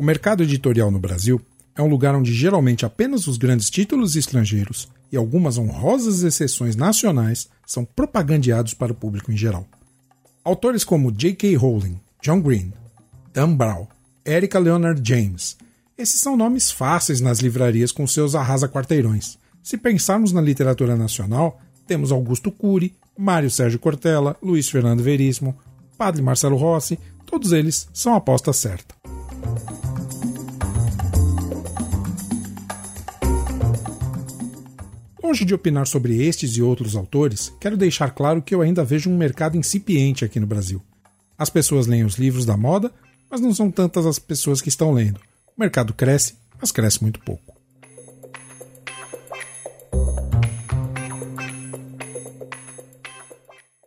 [0.00, 1.38] O mercado editorial no Brasil
[1.76, 7.50] é um lugar onde geralmente apenas os grandes títulos estrangeiros e algumas honrosas exceções nacionais
[7.66, 9.66] são propagandeados para o público em geral.
[10.42, 11.54] Autores como J.K.
[11.54, 12.72] Rowling, John Green,
[13.34, 13.86] Dan Brown,
[14.26, 15.58] Erica Leonard James,
[15.98, 19.36] esses são nomes fáceis nas livrarias com seus arrasa-quarteirões.
[19.62, 25.54] Se pensarmos na literatura nacional, temos Augusto Cury, Mário Sérgio Cortella, Luiz Fernando Veríssimo,
[25.98, 28.99] Padre Marcelo Rossi, todos eles são aposta certa.
[35.30, 39.08] Longe de opinar sobre estes e outros autores, quero deixar claro que eu ainda vejo
[39.08, 40.82] um mercado incipiente aqui no Brasil.
[41.38, 42.92] As pessoas leem os livros da moda,
[43.30, 45.20] mas não são tantas as pessoas que estão lendo.
[45.56, 47.54] O mercado cresce, mas cresce muito pouco.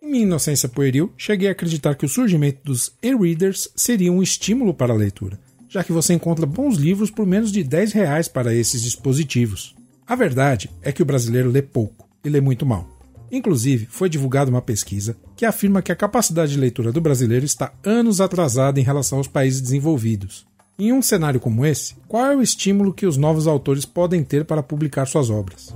[0.02, 4.73] Em minha inocência pueril, cheguei a acreditar que o surgimento dos e-readers seria um estímulo
[4.73, 8.56] para a leitura, já que você encontra bons livros por menos de 10 reais para
[8.56, 9.76] esses dispositivos.
[10.06, 12.90] A verdade é que o brasileiro lê pouco e lê muito mal.
[13.32, 17.73] Inclusive, foi divulgada uma pesquisa que afirma que a capacidade de leitura do brasileiro está
[17.86, 20.45] anos atrasada em relação aos países desenvolvidos.
[20.78, 24.44] Em um cenário como esse, qual é o estímulo que os novos autores podem ter
[24.44, 25.73] para publicar suas obras?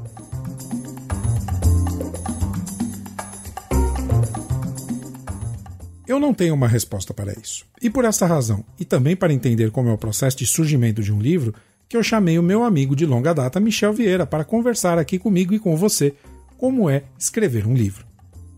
[6.05, 7.65] Eu não tenho uma resposta para isso.
[7.81, 11.13] E por essa razão, e também para entender como é o processo de surgimento de
[11.13, 11.53] um livro,
[11.89, 15.53] que eu chamei o meu amigo de longa data, Michel Vieira, para conversar aqui comigo
[15.53, 16.13] e com você
[16.57, 18.05] como é escrever um livro.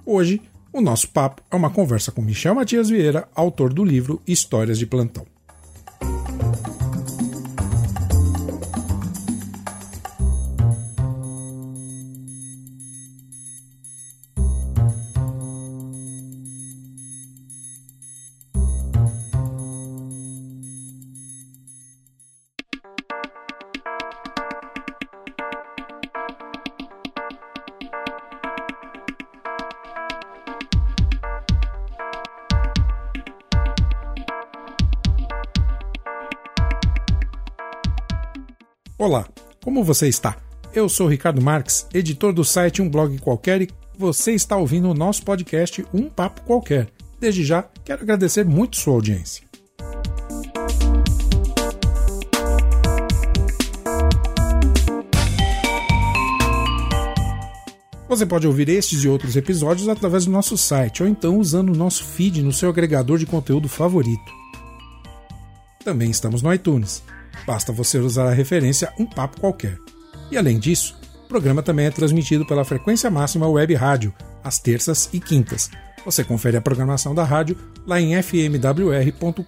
[0.06, 4.80] Hoje, o nosso papo é uma conversa com Michel Matias Vieira, autor do livro Histórias
[4.80, 5.26] de Plantão.
[39.00, 39.26] Olá,
[39.64, 40.36] como você está?
[40.74, 44.94] Eu sou Ricardo Marques, editor do site Um Blog Qualquer e você está ouvindo o
[44.94, 46.90] nosso podcast Um Papo Qualquer.
[47.18, 49.48] Desde já, quero agradecer muito sua audiência.
[58.10, 61.78] Você pode ouvir estes e outros episódios através do nosso site ou então usando o
[61.78, 64.30] nosso feed no seu agregador de conteúdo favorito.
[65.86, 67.02] Também estamos no iTunes.
[67.46, 69.78] Basta você usar a referência Um Papo Qualquer.
[70.32, 70.96] E além disso,
[71.26, 74.14] o programa também é transmitido pela frequência máxima web rádio,
[74.44, 75.70] às terças e quintas.
[76.06, 79.44] Você confere a programação da rádio lá em fmwr.com.br.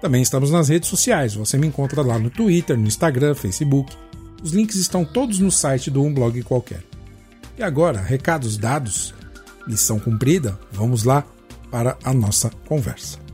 [0.00, 3.96] Também estamos nas redes sociais, você me encontra lá no Twitter, no Instagram, Facebook.
[4.42, 6.84] Os links estão todos no site do Um Blog Qualquer.
[7.58, 9.12] E agora, recados dados,
[9.66, 11.24] missão cumprida, vamos lá
[11.70, 13.27] para a nossa conversa.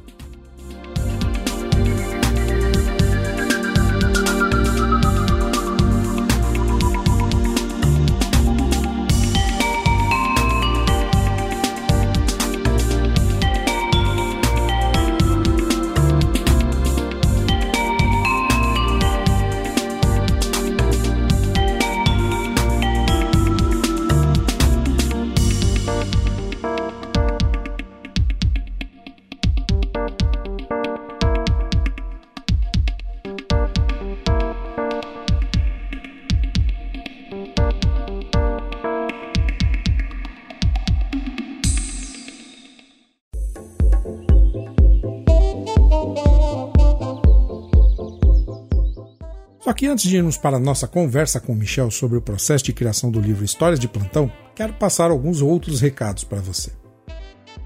[49.65, 52.63] Só que antes de irmos para a nossa conversa com o Michel sobre o processo
[52.65, 56.71] de criação do livro Histórias de Plantão, quero passar alguns outros recados para você.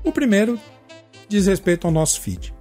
[0.04, 0.60] O primeiro
[1.28, 2.54] diz respeito ao nosso feed.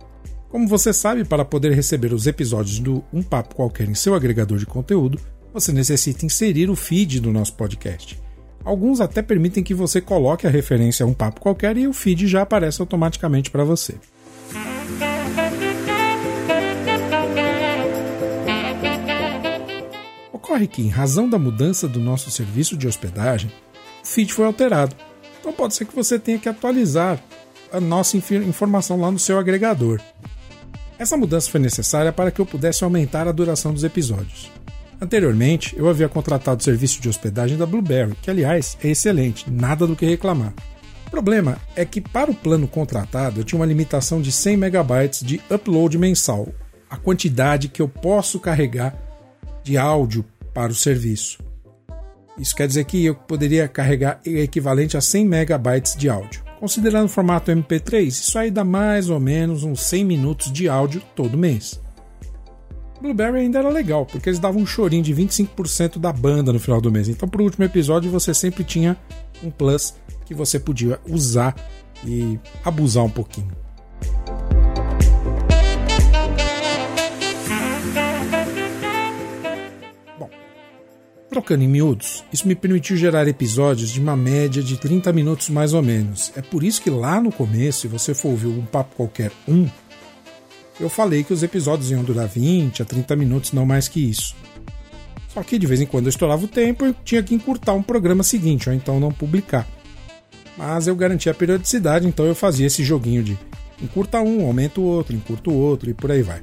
[0.50, 4.58] Como você sabe, para poder receber os episódios do Um Papo Qualquer em seu agregador
[4.58, 5.20] de conteúdo,
[5.54, 8.20] você necessita inserir o feed do nosso podcast.
[8.66, 12.28] Alguns até permitem que você coloque a referência a um papo qualquer e o feed
[12.28, 13.94] já aparece automaticamente para você.
[20.48, 23.52] Ocorre que, em razão da mudança do nosso serviço de hospedagem,
[24.02, 24.96] o feed foi alterado.
[25.38, 27.22] Então pode ser que você tenha que atualizar
[27.70, 30.00] a nossa informação lá no seu agregador.
[30.98, 34.50] Essa mudança foi necessária para que eu pudesse aumentar a duração dos episódios.
[35.02, 39.86] Anteriormente, eu havia contratado o serviço de hospedagem da Blueberry, que aliás é excelente, nada
[39.86, 40.54] do que reclamar.
[41.08, 45.26] O problema é que para o plano contratado eu tinha uma limitação de 100 megabytes
[45.26, 46.48] de upload mensal,
[46.90, 48.98] a quantidade que eu posso carregar
[49.62, 50.24] de áudio
[50.58, 51.38] para o serviço.
[52.36, 56.44] Isso quer dizer que eu poderia carregar equivalente a 100 megabytes de áudio.
[56.60, 61.00] Considerando o formato MP3, isso aí dá mais ou menos uns 100 minutos de áudio
[61.16, 61.80] todo mês.
[63.00, 66.82] Blueberry ainda era legal, porque eles davam um chorinho de 25% da banda no final
[66.82, 67.08] do mês.
[67.08, 68.98] Então, pro último episódio, você sempre tinha
[69.44, 69.94] um plus
[70.26, 71.56] que você podia usar
[72.04, 73.52] e abusar um pouquinho.
[81.30, 85.74] Trocando em miúdos, isso me permitiu gerar episódios de uma média de 30 minutos mais
[85.74, 86.32] ou menos.
[86.36, 89.68] É por isso que lá no começo, se você for ouvir um papo qualquer um,
[90.80, 94.36] eu falei que os episódios iam durar 20 a 30 minutos, não mais que isso.
[95.30, 97.84] Só que de vez em quando eu estourava o tempo e tinha que encurtar um
[97.84, 99.68] programa seguinte, ou então não publicar.
[100.58, 103.38] Mas eu garantia a periodicidade, então eu fazia esse joguinho de
[103.82, 106.42] encurta um, aumenta o outro, encurta o outro e por aí vai.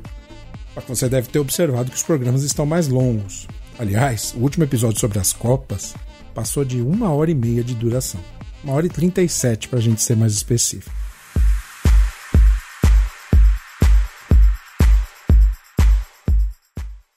[0.75, 3.47] Só que você deve ter observado que os programas estão mais longos.
[3.77, 5.97] Aliás, o último episódio sobre as Copas
[6.33, 8.21] passou de uma hora e meia de duração.
[8.63, 10.95] Uma hora e trinta e sete para a gente ser mais específico.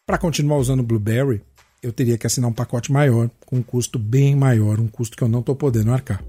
[0.04, 1.44] Para continuar usando o Blueberry,
[1.84, 5.24] eu teria que assinar um pacote maior, com um custo bem maior, um custo que
[5.24, 6.24] eu não estou podendo arcar.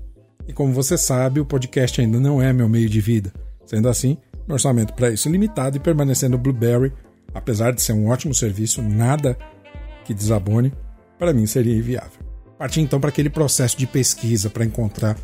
[0.47, 3.33] E como você sabe, o podcast ainda não é meu meio de vida.
[3.65, 6.93] Sendo assim, meu orçamento para isso é limitado e permanecendo Blueberry,
[7.33, 9.39] apesar de ser um ótimo serviço, nada
[10.09, 10.73] que desabone,
[11.19, 12.23] para mim seria inviável.
[12.57, 15.19] Parti então para aquele processo de pesquisa para encontrar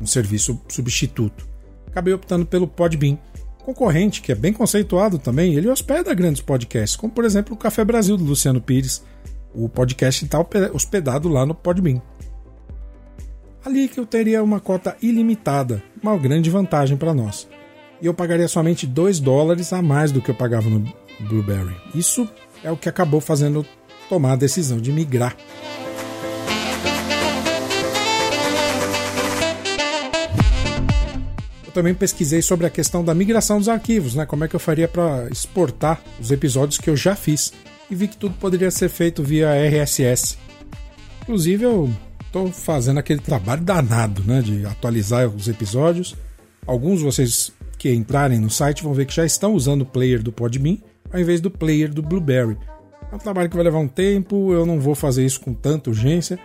[0.00, 1.48] um serviço substituto.
[1.86, 3.16] Acabei optando pelo Podbean,
[3.64, 7.84] concorrente, que é bem conceituado também, ele hospeda grandes podcasts, como por exemplo o Café
[7.84, 9.04] Brasil do Luciano Pires.
[9.54, 12.02] O podcast está hospedado lá no Podbean.
[13.64, 17.48] Ali que eu teria uma cota ilimitada, uma grande vantagem para nós.
[18.02, 21.76] E eu pagaria somente 2 dólares a mais do que eu pagava no Blueberry.
[21.94, 22.28] Isso
[22.64, 23.64] é o que acabou fazendo
[24.14, 25.36] tomar a decisão de migrar
[31.72, 34.24] também pesquisei sobre a questão da migração dos arquivos, né?
[34.24, 37.52] Como é que eu faria para exportar os episódios que eu já fiz
[37.90, 40.38] e vi que tudo poderia ser feito via RSS.
[41.22, 41.92] Inclusive eu
[42.24, 46.14] estou fazendo aquele trabalho danado, né, de atualizar os episódios.
[46.64, 50.30] Alguns vocês que entrarem no site vão ver que já estão usando o player do
[50.30, 50.78] Podbean
[51.12, 52.56] ao invés do player do Blueberry.
[53.12, 55.90] É um trabalho que vai levar um tempo, eu não vou fazer isso com tanta
[55.90, 56.38] urgência,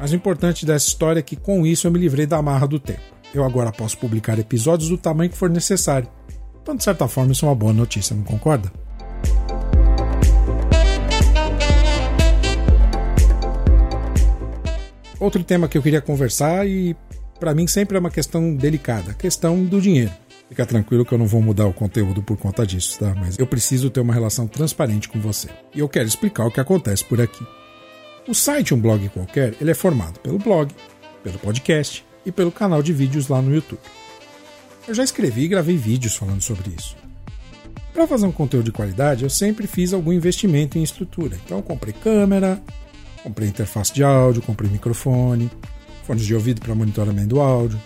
[0.00, 2.78] mas o importante dessa história é que com isso eu me livrei da amarra do
[2.78, 3.02] tempo.
[3.34, 6.08] Eu agora posso publicar episódios do tamanho que for necessário.
[6.62, 8.72] Então, de certa forma, isso é uma boa notícia, não concorda?
[15.20, 16.96] Outro tema que eu queria conversar e
[17.40, 20.12] para mim sempre é uma questão delicada, a questão do dinheiro.
[20.48, 23.14] Fica tranquilo que eu não vou mudar o conteúdo por conta disso, tá?
[23.14, 25.48] Mas eu preciso ter uma relação transparente com você.
[25.74, 27.46] E eu quero explicar o que acontece por aqui.
[28.26, 30.74] O site Um Blog Qualquer, ele é formado pelo blog,
[31.22, 33.80] pelo podcast, e pelo canal de vídeos lá no YouTube.
[34.86, 36.96] Eu já escrevi e gravei vídeos falando sobre isso.
[37.92, 41.36] Para fazer um conteúdo de qualidade, eu sempre fiz algum investimento em estrutura.
[41.44, 42.60] Então, comprei câmera,
[43.22, 45.50] comprei interface de áudio, comprei microfone,
[46.04, 47.80] fones de ouvido para monitoramento do áudio,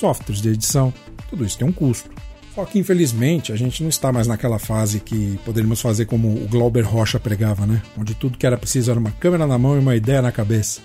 [0.00, 0.92] softwares de edição.
[1.28, 2.10] Tudo isso tem um custo.
[2.54, 6.48] Só que, infelizmente, a gente não está mais naquela fase que poderíamos fazer como o
[6.48, 7.80] Glauber Rocha pregava, né?
[7.96, 10.80] Onde tudo que era preciso era uma câmera na mão e uma ideia na cabeça.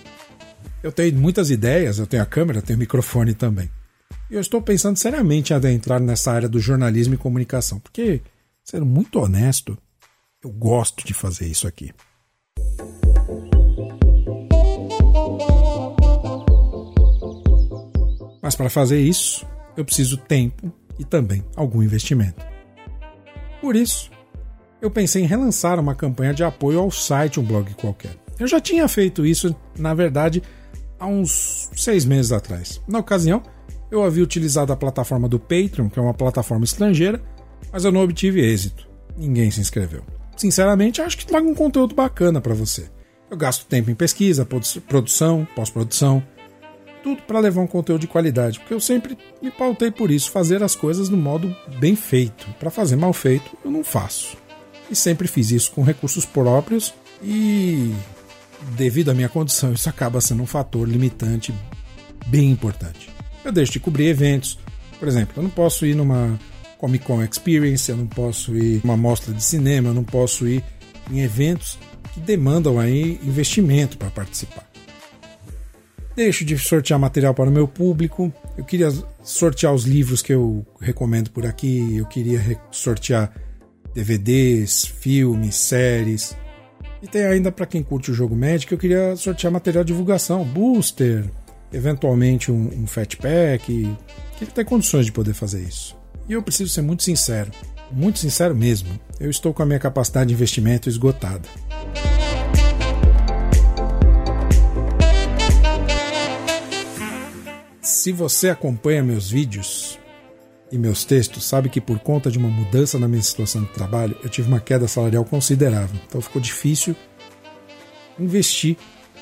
[0.84, 3.72] Eu tenho muitas ideias, eu tenho a câmera, tenho o microfone também.
[4.30, 8.22] E eu estou pensando seriamente em adentrar nessa área do jornalismo e comunicação, porque,
[8.64, 9.78] sendo muito honesto,
[10.44, 11.92] eu gosto de fazer isso aqui.
[18.46, 19.44] Mas para fazer isso,
[19.76, 22.46] eu preciso tempo e também algum investimento.
[23.60, 24.12] Por isso,
[24.80, 28.16] eu pensei em relançar uma campanha de apoio ao site Um Blog Qualquer.
[28.38, 30.44] Eu já tinha feito isso, na verdade,
[31.00, 32.80] há uns seis meses atrás.
[32.88, 33.42] Na ocasião,
[33.90, 37.20] eu havia utilizado a plataforma do Patreon, que é uma plataforma estrangeira,
[37.74, 38.88] mas eu não obtive êxito.
[39.18, 40.04] Ninguém se inscreveu.
[40.38, 42.92] Sinceramente, acho que traga um conteúdo bacana para você.
[43.28, 44.48] Eu gasto tempo em pesquisa,
[44.88, 46.22] produção, pós-produção,
[47.06, 50.64] tudo para levar um conteúdo de qualidade, porque eu sempre me pautei por isso, fazer
[50.64, 52.48] as coisas do modo bem feito.
[52.60, 54.36] Para fazer mal feito, eu não faço.
[54.90, 57.94] E sempre fiz isso com recursos próprios e
[58.76, 61.54] devido à minha condição, isso acaba sendo um fator limitante
[62.26, 63.08] bem importante.
[63.44, 64.58] Eu deixo de cobrir eventos.
[64.98, 66.40] Por exemplo, eu não posso ir numa
[66.80, 70.64] Comic Con Experience, eu não posso ir numa mostra de cinema, eu não posso ir
[71.12, 71.78] em eventos
[72.16, 74.75] que demandam aí investimento para participar.
[76.16, 78.32] Deixo de sortear material para o meu público.
[78.58, 78.90] Eu queria
[79.22, 81.98] sortear os livros que eu recomendo por aqui.
[81.98, 83.34] Eu queria sortear
[83.94, 86.36] DVDs, filmes, séries.
[87.02, 90.44] E tem ainda para quem curte o jogo Magic, eu queria sortear material de divulgação,
[90.44, 91.26] booster,
[91.72, 93.96] eventualmente um, um Fat Pack.
[94.38, 95.96] Que tem condições de poder fazer isso.
[96.28, 97.52] E eu preciso ser muito sincero,
[97.92, 98.90] muito sincero mesmo.
[99.20, 101.48] Eu estou com a minha capacidade de investimento esgotada.
[107.86, 110.00] Se você acompanha meus vídeos
[110.72, 114.18] e meus textos, sabe que por conta de uma mudança na minha situação de trabalho,
[114.24, 116.02] eu tive uma queda salarial considerável.
[116.08, 116.96] Então ficou difícil
[118.20, 118.76] investir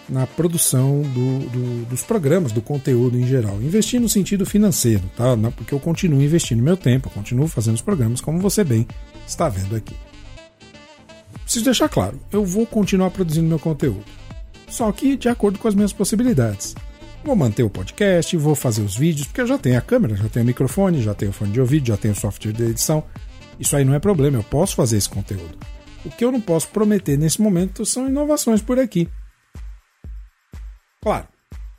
[0.08, 3.62] na produção do, do, dos programas, do conteúdo em geral.
[3.62, 5.36] Investir no sentido financeiro, tá?
[5.58, 8.88] Porque eu continuo investindo meu tempo, eu continuo fazendo os programas, como você bem
[9.28, 9.96] está vendo aqui.
[11.44, 14.06] Preciso deixar claro, eu vou continuar produzindo meu conteúdo.
[14.70, 16.74] Só que de acordo com as minhas possibilidades.
[17.24, 20.28] Vou manter o podcast, vou fazer os vídeos, porque eu já tenho a câmera, já
[20.28, 23.02] tenho o microfone, já tenho o fone de ouvido, já tenho o software de edição.
[23.58, 25.58] Isso aí não é problema, eu posso fazer esse conteúdo.
[26.04, 29.08] O que eu não posso prometer nesse momento são inovações por aqui.
[31.02, 31.28] Claro,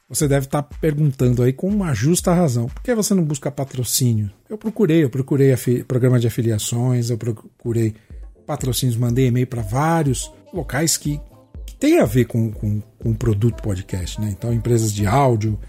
[0.08, 4.30] você deve estar perguntando aí com uma justa razão, por que você não busca patrocínio?
[4.48, 5.54] Eu procurei, eu procurei
[5.86, 7.94] programa de afiliações, eu procurei
[8.46, 11.20] patrocínios, mandei e-mail para vários locais que
[11.78, 14.30] tem a ver com, com, com o produto podcast, né?
[14.30, 15.60] Então, empresas de áudio,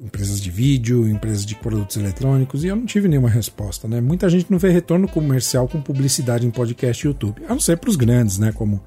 [0.00, 4.00] empresas de vídeo, empresas de produtos eletrônicos, e eu não tive nenhuma resposta, né?
[4.00, 7.76] Muita gente não vê retorno comercial com publicidade em podcast e YouTube, a não ser
[7.76, 8.52] para os grandes, né?
[8.52, 8.82] Como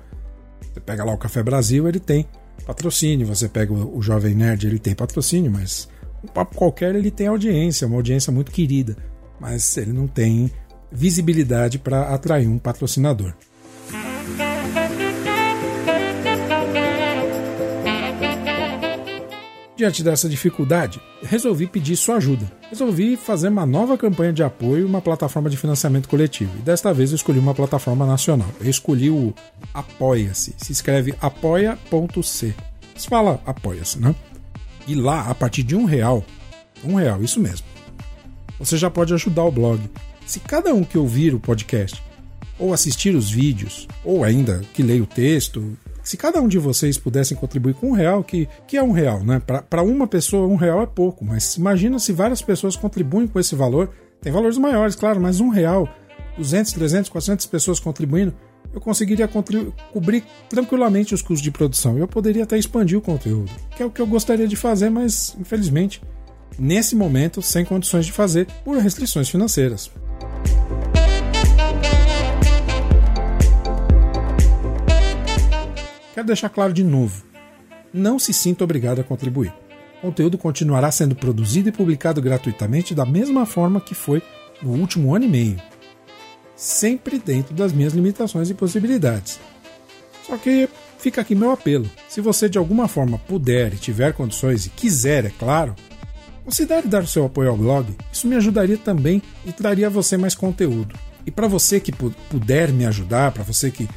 [0.74, 2.26] você pega lá o Café Brasil, ele tem
[2.66, 5.88] patrocínio, você pega o, Jovem Nerd, ele tem patrocínio, mas
[6.24, 8.98] um papo qualquer ele tem audiência, uma audiência muito querida,
[9.40, 10.52] mas ele não tem
[10.92, 13.36] visibilidade para atrair um patrocinador.
[19.78, 22.50] Diante dessa dificuldade, resolvi pedir sua ajuda.
[22.70, 26.58] Resolvi fazer uma nova campanha de apoio, uma plataforma de financiamento coletivo.
[26.58, 28.48] E desta vez eu escolhi uma plataforma nacional.
[28.62, 29.34] Eu escolhi o
[29.74, 30.56] Apoia-se.
[30.58, 32.56] Se escreve apoia.c.
[32.96, 34.16] Se fala Apoia-se, né?
[34.88, 36.24] E lá, a partir de um real,
[36.82, 37.66] um real, isso mesmo,
[38.58, 39.82] você já pode ajudar o blog.
[40.26, 42.02] Se cada um que ouvir o podcast,
[42.58, 47.00] ou assistir os vídeos, ou ainda que leia o texto, se cada um de vocês
[47.00, 49.42] pudessem contribuir com um real, que, que é um real, né?
[49.42, 53.56] Para uma pessoa, um real é pouco, mas imagina se várias pessoas contribuem com esse
[53.56, 53.90] valor.
[54.22, 55.90] Tem valores maiores, claro, mas um real,
[56.38, 58.36] 200, 300, 400 pessoas contribuindo,
[58.72, 59.28] eu conseguiria
[59.92, 61.98] cobrir tranquilamente os custos de produção.
[61.98, 65.36] Eu poderia até expandir o conteúdo, que é o que eu gostaria de fazer, mas
[65.40, 66.04] infelizmente,
[66.60, 69.90] nesse momento, sem condições de fazer por restrições financeiras.
[76.16, 77.26] Quero deixar claro de novo:
[77.94, 79.54] não se sinta obrigado a contribuir.
[79.98, 84.24] O conteúdo continuará sendo produzido e publicado gratuitamente da mesma forma que foi
[84.62, 85.62] no último ano e meio,
[86.56, 89.42] sempre dentro das minhas limitações e possibilidades.
[90.26, 94.66] Só que fica aqui meu apelo: se você de alguma forma puder e tiver condições
[94.66, 95.76] e quiser, é claro,
[96.46, 97.94] considere dar o seu apoio ao blog.
[98.10, 100.96] Isso me ajudaria também e traria a você mais conteúdo.
[101.26, 103.90] E para você que puder me ajudar, para você que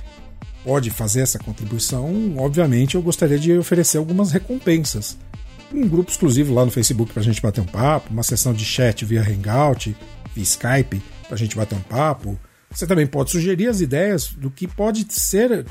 [0.64, 5.16] pode fazer essa contribuição, obviamente eu gostaria de oferecer algumas recompensas.
[5.72, 8.64] Um grupo exclusivo lá no Facebook para a gente bater um papo, uma sessão de
[8.64, 9.94] chat via Hangout,
[10.34, 12.38] via Skype para a gente bater um papo.
[12.70, 15.66] Você também pode sugerir as ideias do que pode ser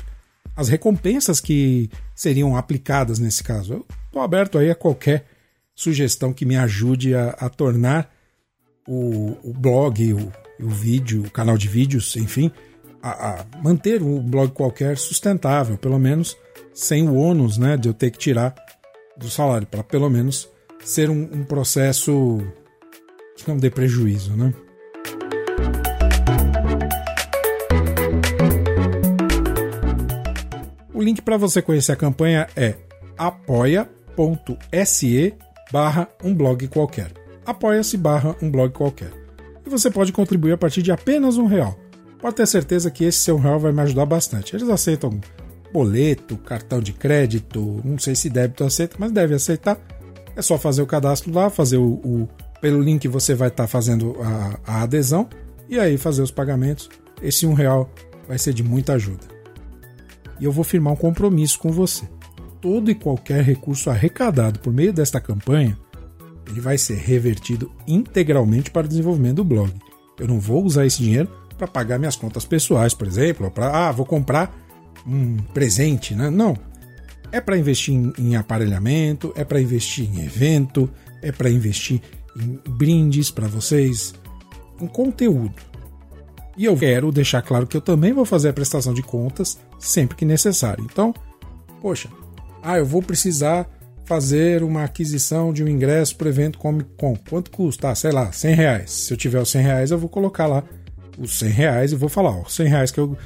[0.56, 3.74] as recompensas que seriam aplicadas nesse caso.
[3.74, 5.26] Eu estou aberto aí a qualquer
[5.74, 8.12] sugestão que me ajude a, a tornar
[8.86, 12.50] o, o blog, o, o vídeo, o canal de vídeos, enfim,
[13.02, 16.36] a, a manter um blog qualquer sustentável, pelo menos
[16.72, 18.54] sem o ônus né, de eu ter que tirar
[19.16, 20.48] do salário, para pelo menos
[20.84, 22.38] ser um, um, processo
[23.36, 24.36] que não dê prejuízo.
[24.36, 24.54] Né?
[30.94, 32.74] O link para você conhecer a campanha é
[33.16, 33.94] apoia.se
[35.70, 37.12] barra um blog qualquer.
[37.44, 39.10] Apoia-se barra um blog qualquer.
[39.66, 41.76] E você pode contribuir a partir de apenas um real
[42.20, 44.54] pode ter certeza que esse seu real vai me ajudar bastante.
[44.54, 45.20] Eles aceitam
[45.72, 49.78] boleto, cartão de crédito, não sei se débito aceita, mas deve aceitar.
[50.34, 52.28] É só fazer o cadastro lá, fazer o, o
[52.60, 55.28] pelo link você vai estar tá fazendo a, a, adesão
[55.68, 56.88] e aí fazer os pagamentos.
[57.22, 57.90] Esse um real
[58.26, 59.26] vai ser de muita ajuda.
[60.40, 62.08] E eu vou firmar um compromisso com você.
[62.60, 65.78] Todo e qualquer recurso arrecadado por meio desta campanha,
[66.46, 69.72] ele vai ser revertido integralmente para o desenvolvimento do blog.
[70.18, 73.92] Eu não vou usar esse dinheiro para pagar minhas contas pessoais, por exemplo, para ah,
[73.92, 74.56] vou comprar
[75.06, 76.30] um presente, né?
[76.30, 76.56] Não.
[77.30, 80.88] É para investir em, em aparelhamento, é para investir em evento,
[81.20, 82.00] é para investir
[82.36, 84.14] em brindes para vocês,
[84.80, 85.54] em conteúdo.
[86.56, 90.16] E eu quero deixar claro que eu também vou fazer a prestação de contas sempre
[90.16, 90.84] que necessário.
[90.90, 91.14] Então,
[91.80, 92.08] poxa,
[92.62, 93.68] ah, eu vou precisar
[94.04, 97.14] fazer uma aquisição de um ingresso para o evento Comic Con.
[97.28, 97.90] Quanto custa?
[97.90, 98.90] Ah, sei lá, 100 reais.
[98.90, 100.64] Se eu tiver os 100 reais, eu vou colocar lá
[101.18, 103.16] os 100 reais e vou falar, ó, 100 reais que eu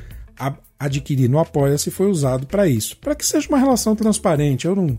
[0.79, 2.97] adquiri no Apoia-se foi usado para isso.
[2.97, 4.67] Para que seja uma relação transparente.
[4.67, 4.99] Eu não,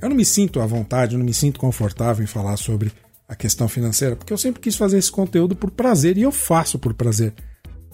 [0.00, 2.90] eu não me sinto à vontade, eu não me sinto confortável em falar sobre
[3.28, 6.78] a questão financeira, porque eu sempre quis fazer esse conteúdo por prazer e eu faço
[6.78, 7.32] por prazer.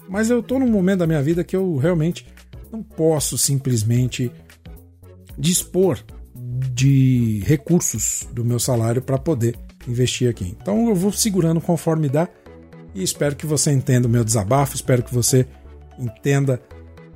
[0.07, 2.25] Mas eu estou num momento da minha vida que eu realmente
[2.71, 4.31] não posso simplesmente
[5.37, 5.99] dispor
[6.35, 10.57] de recursos do meu salário para poder investir aqui.
[10.59, 12.27] Então eu vou segurando conforme dá
[12.93, 15.45] e espero que você entenda o meu desabafo, espero que você
[15.97, 16.61] entenda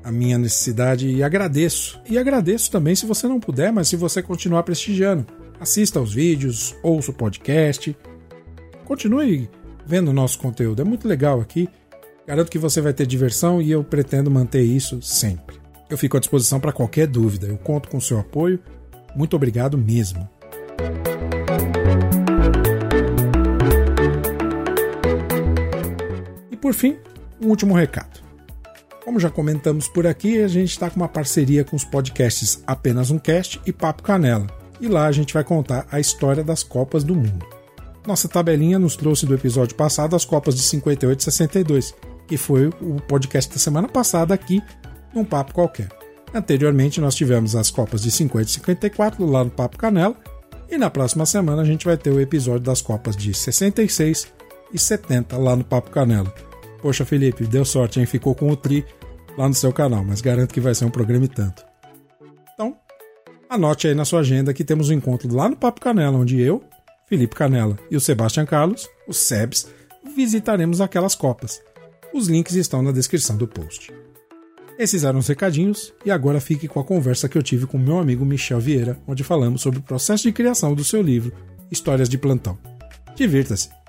[0.03, 1.99] a minha necessidade e agradeço.
[2.07, 5.25] E agradeço também se você não puder, mas se você continuar prestigiando.
[5.59, 7.95] Assista aos vídeos, ouça o podcast,
[8.85, 9.49] continue
[9.85, 10.81] vendo o nosso conteúdo.
[10.81, 11.69] É muito legal aqui.
[12.27, 15.57] Garanto que você vai ter diversão e eu pretendo manter isso sempre.
[15.89, 17.47] Eu fico à disposição para qualquer dúvida.
[17.47, 18.59] Eu conto com o seu apoio.
[19.15, 20.27] Muito obrigado mesmo.
[26.63, 26.95] Por fim,
[27.41, 28.21] um último recado.
[29.03, 33.11] Como já comentamos por aqui, a gente está com uma parceria com os podcasts Apenas
[33.11, 34.47] um Cast e Papo Canela.
[34.79, 37.45] E lá a gente vai contar a história das Copas do Mundo.
[38.07, 41.93] Nossa tabelinha nos trouxe do episódio passado as Copas de 58 e 62,
[42.25, 44.63] que foi o podcast da semana passada aqui,
[45.13, 45.89] num papo qualquer.
[46.33, 50.15] Anteriormente nós tivemos as Copas de 50 e 54 lá no Papo Canela,
[50.71, 54.31] e na próxima semana a gente vai ter o episódio das Copas de 66
[54.73, 56.52] e 70 lá no Papo Canela.
[56.83, 58.05] Poxa, Felipe, deu sorte, hein?
[58.05, 58.85] Ficou com o Tri
[59.37, 61.63] lá no seu canal, mas garanto que vai ser um programa e tanto.
[62.53, 62.75] Então,
[63.49, 66.61] anote aí na sua agenda que temos um encontro lá no Papo Canela, onde eu,
[67.07, 69.69] Felipe Canela e o Sebastião Carlos, os SEBs,
[70.13, 71.61] visitaremos aquelas copas.
[72.13, 73.93] Os links estão na descrição do post.
[74.77, 77.97] Esses eram os recadinhos, e agora fique com a conversa que eu tive com meu
[77.97, 81.31] amigo Michel Vieira, onde falamos sobre o processo de criação do seu livro
[81.71, 82.57] Histórias de Plantão.
[83.15, 83.82] Divirta-se!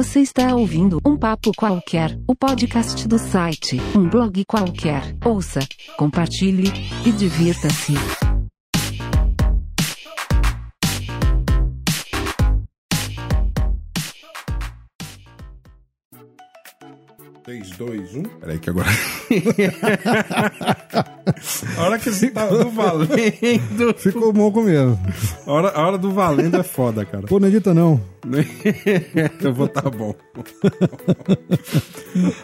[0.00, 5.14] Você está ouvindo um papo qualquer, o podcast do site, um blog qualquer.
[5.22, 5.60] Ouça,
[5.98, 6.72] compartilhe
[7.04, 7.92] e divirta-se.
[17.50, 18.22] 3, 2, 1.
[18.22, 18.86] Peraí que agora.
[21.76, 23.92] a hora que você tá do valendo.
[23.98, 24.96] Ficou bom mesmo.
[25.44, 27.26] A hora, a hora do valendo é foda, cara.
[27.26, 28.00] Pô, não edita não.
[29.42, 30.14] Eu vou tá bom.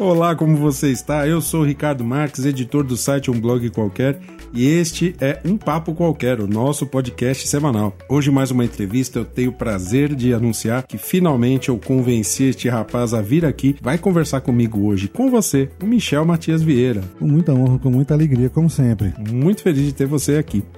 [0.01, 1.25] Olá, como você está?
[1.25, 4.19] Eu sou o Ricardo Marques, editor do site Um Blog Qualquer,
[4.57, 7.95] e este é Um Papo Qualquer, o nosso podcast semanal.
[8.09, 12.67] Hoje, mais uma entrevista, eu tenho o prazer de anunciar que finalmente eu convenci este
[12.67, 13.77] rapaz a vir aqui.
[13.83, 17.03] Vai conversar comigo hoje, com você, o Michel Matias Vieira.
[17.19, 19.13] Com muita honra, com muita alegria, como sempre.
[19.31, 20.65] Muito feliz de ter você aqui.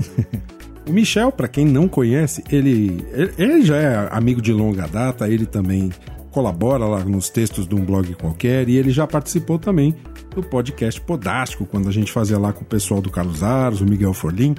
[0.89, 3.05] O Michel, para quem não conhece, ele,
[3.37, 5.91] ele já é amigo de longa data, ele também
[6.31, 9.95] colabora lá nos textos de um blog qualquer e ele já participou também
[10.35, 13.85] do podcast Podástico, quando a gente fazia lá com o pessoal do Carlos Aros, o
[13.85, 14.55] Miguel Forlim.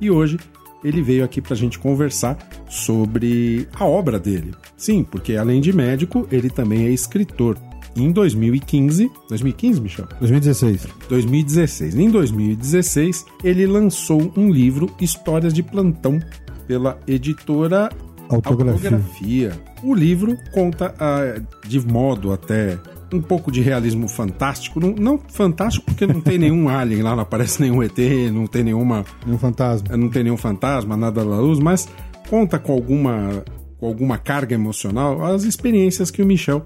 [0.00, 0.38] E hoje
[0.82, 4.52] ele veio aqui para a gente conversar sobre a obra dele.
[4.76, 7.58] Sim, porque além de médico, ele também é escritor
[7.96, 9.10] em 2015.
[9.28, 10.08] 2015, Michel?
[10.18, 10.86] 2016.
[11.08, 11.94] 2016.
[11.96, 16.18] Em 2016, ele lançou um livro, Histórias de Plantão,
[16.66, 17.90] pela editora
[18.30, 18.90] Autografia.
[18.90, 19.52] Autografia.
[19.82, 22.78] O livro conta ah, de modo até
[23.12, 24.78] um pouco de realismo fantástico.
[24.78, 27.98] Não, não, fantástico porque não tem nenhum alien lá, não aparece nenhum ET,
[28.32, 29.04] não tem nenhuma.
[29.24, 29.96] Nenhum fantasma.
[29.96, 31.88] Não tem nenhum fantasma, nada da luz, mas
[32.28, 33.42] conta com alguma,
[33.78, 36.64] com alguma carga emocional as experiências que o Michel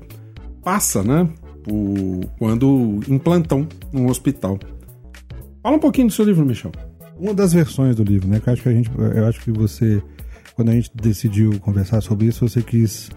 [0.62, 1.28] passa, né?
[1.62, 4.58] Por, quando em plantão num hospital.
[5.62, 6.72] Fala um pouquinho do seu livro, Michel.
[7.18, 8.38] Uma das versões do livro, né?
[8.38, 10.02] Que eu acho que a gente, eu acho que você,
[10.54, 13.10] quando a gente decidiu conversar sobre isso, você quis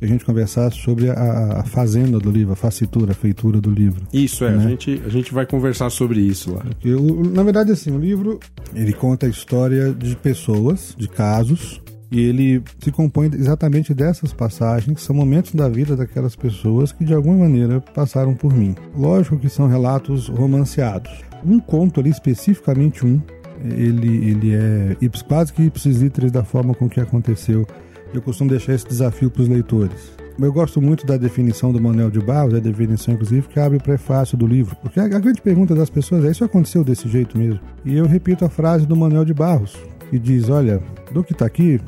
[0.00, 4.04] a gente conversasse sobre a, a, fazenda do livro, a facitura, a feitura do livro.
[4.12, 4.50] Isso, é.
[4.50, 4.64] Né?
[4.64, 6.64] A, gente, a gente vai conversar sobre isso lá.
[6.84, 8.40] Eu, na verdade, assim, o livro
[8.74, 14.96] ele conta a história de pessoas, de casos, e ele se compõe exatamente dessas passagens,
[14.96, 18.74] que são momentos da vida daquelas pessoas que de alguma maneira passaram por mim.
[18.96, 21.10] Lógico que são relatos romanceados.
[21.44, 23.20] Um conto ali, especificamente um,
[23.64, 24.96] ele, ele é
[25.26, 27.66] quase que ipsis da forma com que aconteceu.
[28.12, 30.12] Eu costumo deixar esse desafio para os leitores.
[30.38, 33.82] eu gosto muito da definição do Manuel de Barros, a definição, inclusive, que abre o
[33.82, 34.76] prefácio do livro.
[34.76, 37.60] Porque a, grande pergunta das pessoas é: isso aconteceu desse jeito mesmo?
[37.84, 39.76] E eu repito a frase do Manuel de Barros,
[40.10, 41.80] que diz: olha, do que está aqui,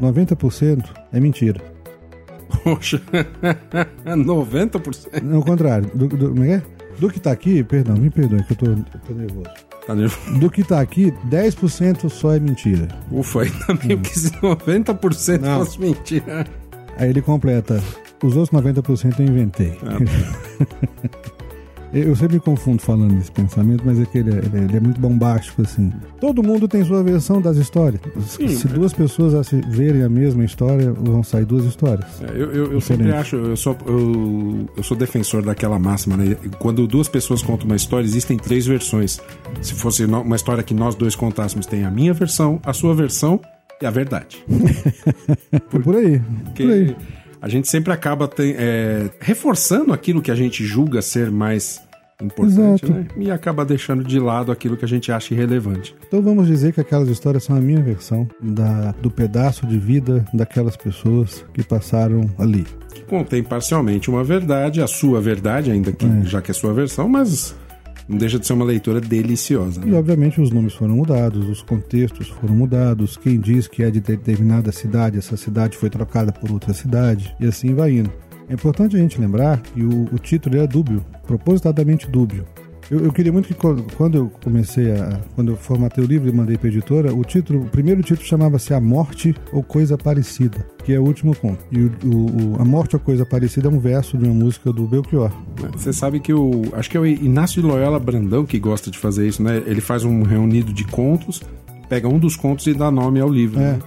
[0.00, 1.60] 90% é mentira.
[2.62, 3.00] Poxa,
[4.04, 5.22] 90%?
[5.22, 5.90] Não, o contrário.
[5.94, 6.62] Do, do, como é?
[6.98, 9.71] do que está aqui, perdão, me perdoe que eu tô nervoso.
[9.86, 10.38] Tá nervoso?
[10.38, 12.88] Do que está aqui, 10% só é mentira.
[13.10, 15.64] Ufa, ainda bem que se 90% Não.
[15.64, 16.46] fosse mentira.
[16.96, 17.82] Aí ele completa:
[18.22, 19.76] os outros 90% eu inventei.
[21.92, 24.80] Eu sempre confundo falando desse pensamento, mas é que ele é, ele é- ele é
[24.80, 25.92] muito bombástico, assim.
[26.20, 28.00] Todo mundo tem sua versão das histórias.
[28.26, 32.06] Sim, Se mas- duas pessoas verem a mesma história, vão sair duas histórias.
[32.22, 36.34] É, Eu, eu, eu sempre acho, eu sou, eu, eu sou defensor daquela máxima, né?
[36.58, 39.20] Quando duas pessoas contam uma história, existem três versões.
[39.60, 43.38] Se fosse uma história que nós dois contássemos, tem a minha versão, a sua versão
[43.80, 44.42] e a verdade.
[45.70, 46.20] Por, por aí.
[46.44, 46.96] Porque Por aí.
[47.42, 51.82] A gente sempre acaba tem- é, reforçando aquilo que a gente julga ser mais
[52.22, 52.92] importante, Exato.
[52.92, 53.06] né?
[53.16, 55.92] E acaba deixando de lado aquilo que a gente acha irrelevante.
[56.06, 60.24] Então vamos dizer que aquelas histórias são a minha versão da, do pedaço de vida
[60.32, 62.64] daquelas pessoas que passaram ali.
[62.94, 67.08] Que contém parcialmente uma verdade, a sua verdade, ainda que já que é sua versão,
[67.08, 67.56] mas
[68.12, 69.80] não deixa de ser uma leitura deliciosa.
[69.84, 69.98] E né?
[69.98, 74.70] obviamente os nomes foram mudados, os contextos foram mudados, quem diz que é de determinada
[74.70, 78.12] cidade, essa cidade foi trocada por outra cidade, e assim vai indo.
[78.48, 82.44] É importante a gente lembrar que o, o título é dúbio, propositadamente dúbio.
[82.92, 85.18] Eu, eu queria muito que quando eu comecei a.
[85.34, 88.74] Quando eu formatei o livro e mandei para editora, o título, o primeiro título chamava-se
[88.74, 91.64] A Morte ou Coisa Parecida, que é o último conto.
[91.72, 94.70] E o, o- o- A Morte ou Coisa Parecida é um verso de uma música
[94.72, 95.30] do Belchior.
[95.72, 96.64] Você sabe que o.
[96.74, 99.62] Acho que é o Inácio de Loyola Brandão que gosta de fazer isso, né?
[99.66, 101.40] Ele faz um reunido de contos,
[101.88, 103.58] pega um dos contos e dá nome ao livro.
[103.58, 103.72] É.
[103.72, 103.78] né?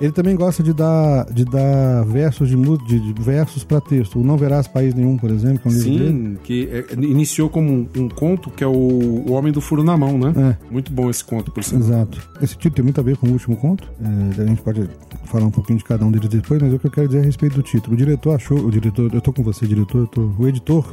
[0.00, 4.18] Ele também gosta de dar, de dar versos de, de, de versos para texto.
[4.18, 6.10] O Não Verás País Nenhum, por exemplo, que é um livro dele.
[6.10, 9.84] Sim, que é, iniciou como um, um conto que é o, o Homem do Furo
[9.84, 10.32] na Mão, né?
[10.36, 10.72] É.
[10.72, 11.82] Muito bom esse conto, por sinal.
[11.82, 12.30] Exato.
[12.40, 13.90] Esse título tem muito a ver com o último conto.
[14.00, 14.88] É, a gente pode
[15.26, 17.24] falar um pouquinho de cada um deles depois, mas o que eu quero dizer a
[17.24, 17.94] respeito do título.
[17.94, 20.84] O diretor achou, o diretor, eu tô com você, diretor, eu tô, o editor,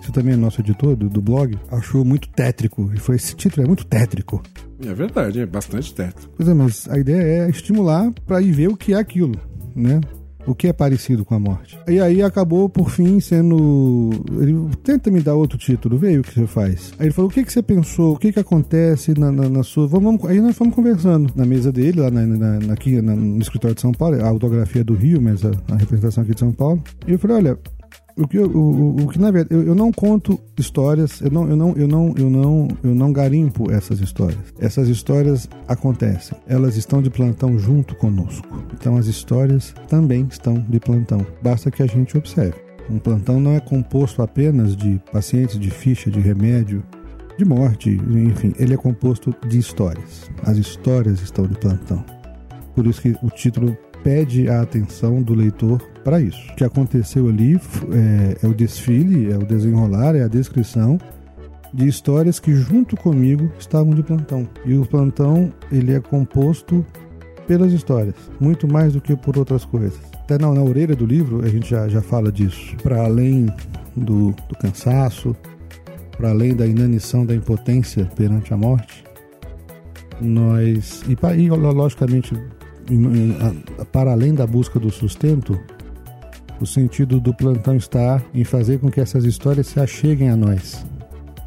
[0.00, 2.90] você também é nosso editor do, do blog, achou muito tétrico.
[2.94, 4.42] E foi esse título é muito tétrico.
[4.84, 6.32] É verdade, é bastante tétrico.
[6.36, 9.34] Pois é, mas a ideia é estimular para ir ver o que é aquilo,
[9.74, 10.00] né?
[10.46, 11.76] O que é parecido com a morte.
[11.88, 14.10] E aí acabou, por fim, sendo.
[14.40, 16.92] Ele tenta me dar outro título, veio o que você faz.
[17.00, 18.14] Aí ele falou: o que, que você pensou?
[18.14, 19.88] O que, que acontece na, na- na sua.
[19.88, 23.40] Vamos, vamos- Aí nós fomos conversando na mesa dele, lá na, na- na- aqui no
[23.40, 26.38] escritório de São Paulo, a autografia é do Rio, mas a, a representação aqui de
[26.40, 26.80] São Paulo.
[27.08, 27.58] E eu falei: olha,
[28.16, 31.56] o que, o, o que na verdade, eu, eu não conto histórias, eu não, eu,
[31.56, 34.38] não, eu, não, eu, não, eu não garimpo essas histórias.
[34.58, 38.64] Essas histórias acontecem, elas estão de plantão junto conosco.
[38.72, 41.26] Então as histórias também estão de plantão.
[41.42, 42.56] Basta que a gente observe.
[42.88, 46.82] Um plantão não é composto apenas de pacientes de ficha de remédio,
[47.36, 50.30] de morte, enfim, ele é composto de histórias.
[50.42, 52.02] As histórias estão de plantão.
[52.74, 53.76] Por isso que o título
[54.06, 56.38] pede a atenção do leitor para isso.
[56.52, 60.96] O que aconteceu ali é, é o desfile, é o desenrolar, é a descrição
[61.74, 64.48] de histórias que junto comigo estavam de plantão.
[64.64, 66.86] E o plantão ele é composto
[67.48, 69.98] pelas histórias, muito mais do que por outras coisas.
[70.20, 72.76] Até na, orelha do livro a gente já, já fala disso.
[72.84, 73.46] Para além
[73.96, 75.34] do, do cansaço,
[76.16, 79.04] para além da inanição da impotência perante a morte,
[80.20, 82.36] nós e, e logicamente
[83.92, 85.58] para além da busca do sustento,
[86.60, 90.86] o sentido do plantão está em fazer com que essas histórias se acheguem a nós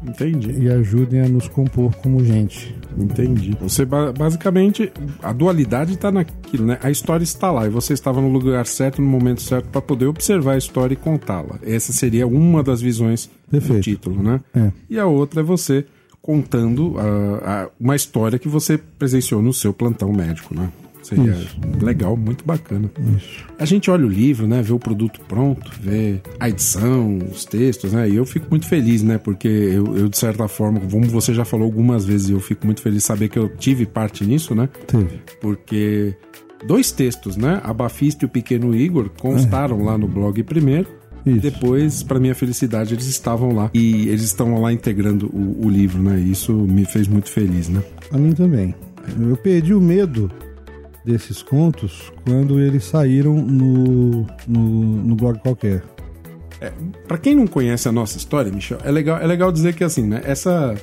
[0.06, 0.52] Entendi.
[0.62, 2.74] e ajudem a nos compor como gente.
[2.96, 3.56] Entendi.
[3.60, 6.78] Você ba- basicamente a dualidade está naquilo, né?
[6.82, 10.06] A história está lá e você estava no lugar certo no momento certo para poder
[10.06, 11.58] observar a história e contá-la.
[11.62, 13.82] Essa seria uma das visões do Perfeito.
[13.82, 14.40] título, né?
[14.54, 14.70] É.
[14.88, 15.84] E a outra é você
[16.22, 20.70] contando ah, ah, uma história que você presenciou no seu plantão médico, né?
[21.02, 21.58] Seria Isso.
[21.80, 22.90] legal, muito bacana.
[23.16, 23.44] Isso.
[23.58, 24.62] A gente olha o livro, né?
[24.62, 28.08] Vê o produto pronto, vê a edição, os textos, né?
[28.08, 29.18] E eu fico muito feliz, né?
[29.18, 32.82] Porque eu, eu, de certa forma, como você já falou algumas vezes, eu fico muito
[32.82, 34.68] feliz de saber que eu tive parte nisso, né?
[34.86, 35.20] Teve.
[35.40, 36.14] Porque
[36.66, 37.60] dois textos, né?
[37.64, 40.86] A Bafista e o Pequeno Igor constaram lá no blog primeiro.
[41.24, 41.40] E Isso.
[41.40, 43.70] depois, para minha felicidade, eles estavam lá.
[43.74, 46.18] E eles estão lá integrando o, o livro, né?
[46.18, 47.82] Isso me fez muito feliz, né?
[48.10, 48.74] A mim também.
[49.18, 50.30] Eu perdi o medo
[51.04, 55.82] desses contos quando eles saíram no, no, no blog qualquer.
[57.08, 60.06] Para quem não conhece a nossa história, Michel, é legal, é legal dizer que assim,
[60.06, 60.74] né, essa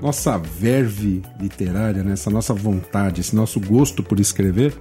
[0.00, 4.74] nossa verve literária, né, essa nossa vontade, esse nosso gosto por escrever,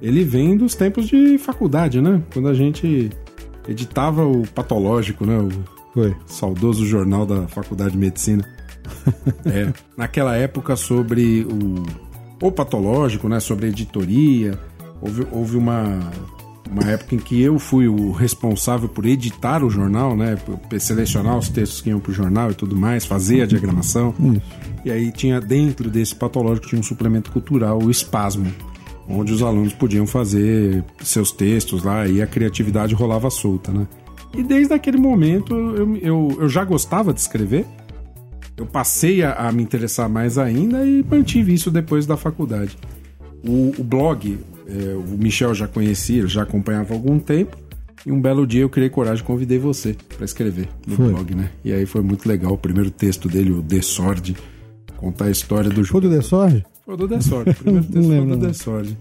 [0.00, 2.22] ele vem dos tempos de faculdade, né?
[2.32, 3.10] Quando a gente
[3.66, 5.38] editava o Patológico, né?
[5.38, 5.50] O
[5.92, 6.14] Foi.
[6.26, 8.46] saudoso jornal da Faculdade de Medicina.
[9.44, 11.82] É, naquela época sobre o,
[12.40, 14.58] o patológico, né, sobre editoria,
[15.00, 16.10] houve, houve uma,
[16.70, 21.38] uma época em que eu fui o responsável por editar o jornal, né, por selecionar
[21.38, 24.14] os textos que iam para o jornal e tudo mais, fazer a diagramação.
[24.18, 24.42] Isso.
[24.84, 28.52] E aí tinha dentro desse patológico tinha um suplemento cultural, o Espasmo,
[29.08, 33.86] onde os alunos podiam fazer seus textos lá e a criatividade rolava solta, né?
[34.36, 37.64] E desde aquele momento eu, eu, eu já gostava de escrever.
[38.56, 42.76] Eu passei a, a me interessar mais ainda e mantive isso depois da faculdade.
[43.46, 47.56] O, o blog, é, o Michel já conhecia, já acompanhava há algum tempo.
[48.04, 51.08] E um belo dia eu criei coragem e convidei você para escrever no Foi.
[51.08, 51.50] blog, né?
[51.64, 52.52] E aí foi muito legal.
[52.52, 54.36] O primeiro texto dele, o The Sword,
[54.96, 56.00] contar a história do Foi jogo.
[56.02, 56.64] do The Sword?
[56.84, 57.50] Foi do The Sword.
[57.50, 58.38] O primeiro texto foi do.
[58.38, 58.98] The Sword.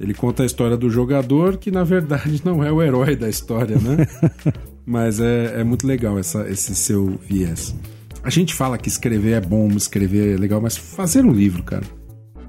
[0.00, 3.76] Ele conta a história do jogador, que na verdade não é o herói da história,
[3.76, 4.06] né?
[4.86, 7.74] Mas é, é muito legal essa, esse seu viés.
[8.24, 11.84] A gente fala que escrever é bom, escrever é legal, mas fazer um livro, cara,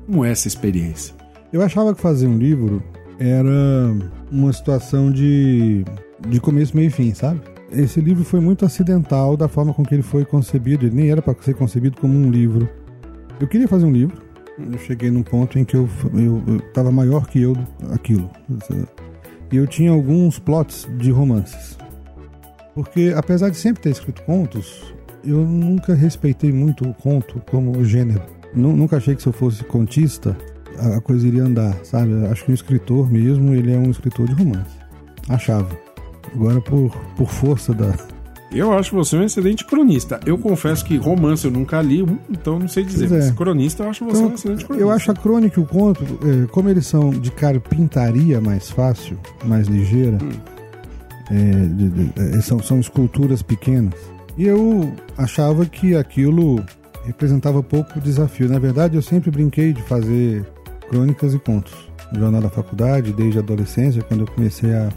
[0.05, 1.13] como é essa experiência?
[1.51, 2.81] Eu achava que fazer um livro
[3.19, 3.93] era
[4.31, 5.83] uma situação de,
[6.29, 7.41] de começo, meio e fim, sabe?
[7.69, 10.85] Esse livro foi muito acidental da forma com que ele foi concebido.
[10.85, 12.69] Ele nem era para ser concebido como um livro.
[13.37, 14.15] Eu queria fazer um livro.
[14.57, 15.89] Eu cheguei num ponto em que eu
[16.67, 17.53] estava maior que eu
[17.91, 18.29] aquilo.
[19.51, 21.77] E eu tinha alguns plots de romances.
[22.73, 24.94] Porque apesar de sempre ter escrito contos,
[25.25, 28.21] eu nunca respeitei muito o conto como gênero.
[28.53, 30.35] Nu- Nunca achei que se eu fosse contista,
[30.79, 32.13] a coisa iria andar, sabe?
[32.27, 34.75] Acho que o escritor mesmo, ele é um escritor de romance.
[35.27, 35.69] Achava.
[36.33, 37.93] Agora, por, por força da.
[38.51, 40.19] Eu acho você um excelente cronista.
[40.25, 43.07] Eu confesso que romance eu nunca li, um, então não sei dizer.
[43.09, 43.25] Pois é.
[43.27, 44.85] Mas cronista eu acho você um Então, excelente cronista.
[44.87, 49.17] eu acho a crônica e o conto, eh, como eles são de carpintaria mais fácil,
[49.43, 50.17] mais ligeira,
[51.31, 53.93] eh, de- de- eh, são, são esculturas pequenas.
[54.37, 56.63] E eu achava que aquilo
[57.05, 58.49] representava pouco desafio.
[58.49, 60.45] Na verdade, eu sempre brinquei de fazer
[60.89, 61.73] crônicas e contos.
[62.11, 64.89] No jornal da faculdade, desde a adolescência, quando eu comecei a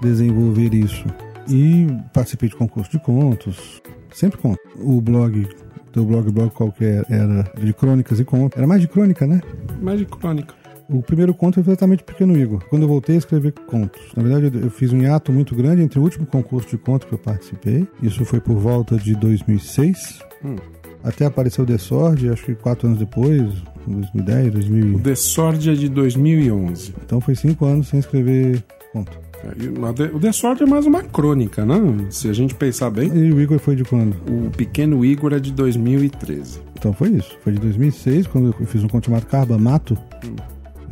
[0.00, 1.04] desenvolver isso.
[1.48, 3.82] E participei de concurso de contos,
[4.12, 4.60] sempre conto.
[4.76, 5.48] O blog,
[5.92, 8.56] teu blog, blog qualquer, era de crônicas e contos.
[8.56, 9.40] Era mais de crônica, né?
[9.80, 10.54] Mais de crônica.
[10.88, 12.64] O primeiro conto foi exatamente Pequeno Igor.
[12.70, 14.00] Quando eu voltei a escrever contos.
[14.16, 17.14] Na verdade, eu- fiz um hiato muito grande entre o último concurso de contos que
[17.14, 17.86] eu participei.
[18.02, 20.20] Isso foi por volta de 2006.
[20.44, 20.56] Hum.
[21.04, 23.42] Até apareceu o The Sword, acho que quatro anos depois,
[23.86, 24.96] 2010, 2000.
[24.96, 26.94] O The Sword é de 2011.
[27.04, 29.18] Então foi cinco anos sem escrever conto.
[29.44, 31.76] É, o The- Sword é mais uma crônica, né?
[32.10, 33.08] Se a gente pensar bem.
[33.16, 34.16] E o Igor foi de quando?
[34.28, 36.60] O Pequeno Igor é de 2013.
[36.76, 37.36] Então foi isso.
[37.44, 39.96] Foi de 2006, quando eu fiz um conto chamado Carba Mato.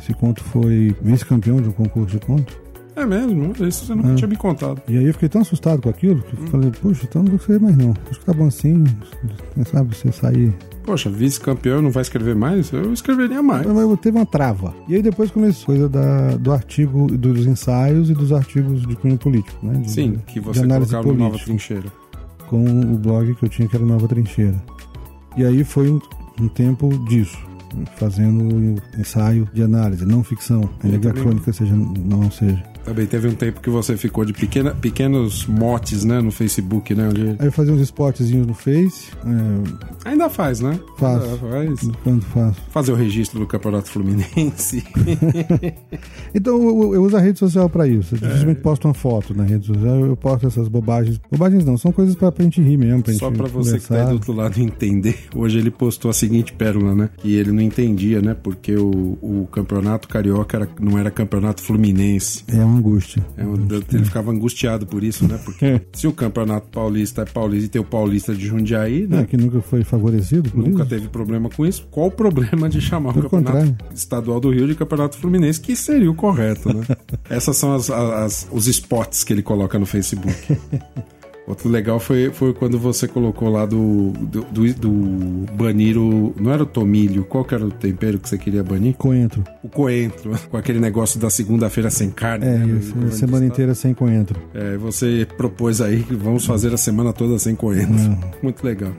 [0.07, 2.57] Esse conto foi vice-campeão de um concurso de conto.
[2.95, 3.53] É mesmo?
[3.67, 4.15] Isso você nunca Ah.
[4.15, 4.81] tinha me contado.
[4.89, 7.37] E aí eu fiquei tão assustado com aquilo que eu falei, poxa, então não vou
[7.41, 7.93] escrever mais não.
[8.09, 8.85] Acho que tá bom assim,
[9.53, 10.55] quem sabe você sair.
[10.85, 12.73] Poxa, vice-campeão não vai escrever mais?
[12.73, 13.67] Eu escreveria mais.
[13.67, 14.73] Mas teve uma trava.
[14.89, 19.19] E aí depois começou coisa da, do artigo, dos ensaios e dos artigos de cunho
[19.19, 19.81] político, né?
[19.81, 21.45] De- Sim, que você colocava no Nova política.
[21.47, 21.93] Trincheira.
[22.49, 24.55] com o blog que eu tinha, que era Nova Trincheira.
[25.37, 25.99] E aí foi um,
[26.41, 27.37] um tempo disso,
[27.97, 32.63] fazendo ensaio de análise, não ficção, ainda que a crônica seja, não seja.
[32.87, 37.09] Também teve um tempo que você ficou de pequena, pequenos motes, né, no Facebook, né?
[37.09, 37.31] Onde...
[37.39, 39.11] Aí eu fazia uns spotzinhos no Face,
[40.05, 40.79] é, Ainda faz, né?
[41.03, 41.81] Ainda faz.
[42.05, 42.61] quando faço.
[42.71, 44.83] Fazer o registro do Campeonato Fluminense.
[46.35, 48.15] Então eu, eu uso a rede social pra isso.
[48.15, 51.19] Eu dificilmente posto uma foto na rede social, eu posto essas bobagens.
[51.31, 53.95] Bobagens não, são coisas pra, pra gente rir mesmo, pra Só pra você que tá
[53.95, 54.09] aí conversar.
[54.11, 57.11] do outro lado entender, hoje ele postou a seguinte pérola, né?
[57.17, 58.35] Que ele não entendia, né?
[58.41, 62.45] Porque o, o campeonato carioca era- não era campeonato fluminense.
[62.49, 63.25] É uma angústia.
[63.37, 63.43] É
[63.95, 65.39] ele ficava angustiado por isso, né?
[65.45, 69.25] Porque se o campeonato paulista é paulista e tem o paulista de Jundiaí, É, né?
[69.25, 70.91] que nunca foi favorecido por Nunca isso.
[70.91, 71.87] teve problema com isso.
[71.91, 73.77] Qual o problema de chamar o campeonato contrário.
[73.95, 76.85] estadual do Rio de campeonato fluminense, que seria o correto, né?
[77.31, 80.35] Essas são as, as- os spots que ele coloca no Facebook.
[81.47, 86.35] Outro legal foi, foi quando você colocou lá do, do, do, do banir o.
[86.39, 88.95] Não era o tomilho, qual que era o tempero que você queria banir?
[88.95, 89.45] Coentro.
[89.63, 92.47] O coentro, com aquele negócio da segunda-feira sem carne.
[92.47, 93.11] É, né?
[93.13, 94.41] semana inteira sem coentro.
[94.53, 97.95] É, você propôs aí que vamos fazer a semana toda sem coentro.
[97.95, 98.19] Não.
[98.43, 98.93] Muito legal.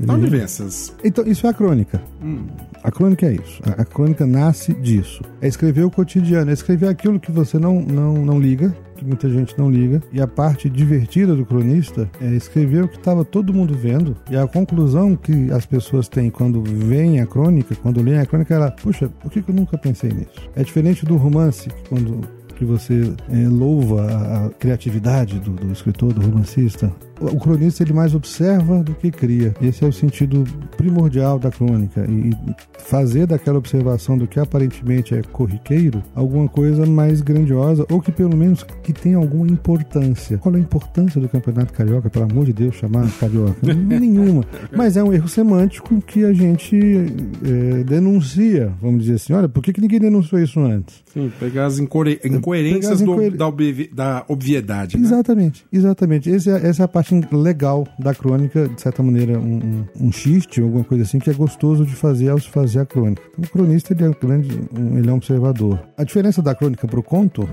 [0.00, 0.94] Da onde vem essas.
[1.04, 2.00] Então, isso é a crônica.
[2.22, 2.46] Hum.
[2.82, 3.60] A crônica é isso.
[3.64, 5.22] A, a crônica nasce disso.
[5.40, 9.28] É escrever o cotidiano, é escrever aquilo que você não, não, não liga, que muita
[9.28, 10.02] gente não liga.
[10.12, 14.16] E a parte divertida do cronista é escrever o que estava todo mundo vendo.
[14.30, 18.54] E a conclusão que as pessoas têm quando veem a crônica, quando leem a crônica,
[18.54, 20.48] é ela, puxa, por que, que eu nunca pensei nisso?
[20.56, 22.20] É diferente do romance, que quando
[22.60, 26.92] que você é, louva a, a criatividade do, do, escritor, do romancista.
[27.20, 29.54] O, cronista ele mais observa do que cria.
[29.60, 30.44] Esse é o sentido
[30.76, 32.30] primordial da crônica e
[32.78, 38.36] fazer daquela observação do que aparentemente é corriqueiro alguma coisa mais grandiosa ou que pelo
[38.36, 40.38] menos que tenha alguma importância.
[40.38, 43.56] Qual é a importância do Campeonato Carioca, pelo amor de Deus, chamar Carioca?
[43.74, 44.44] Nenhuma.
[44.74, 49.32] Mas é um erro semântico que a gente é, denuncia, vamos dizer assim.
[49.32, 51.02] Olha, por que, que ninguém denunciou isso antes?
[51.12, 54.96] Sim, pegar as incoerências pegar as do, da, obvi da, obviedade.
[54.96, 55.04] Né?
[55.04, 56.30] Exatamente, exatamente.
[56.32, 60.12] Essa é, essa é, a parte legal da crônica, de certa maneira, um, um, um
[60.12, 63.22] xiste, alguma coisa assim, que é gostoso de fazer ao se fazer a crônica.
[63.32, 64.60] Então, o cronista ele é um grande,
[64.96, 65.80] ele é um observador.
[65.96, 67.48] A diferença da crônica para o conto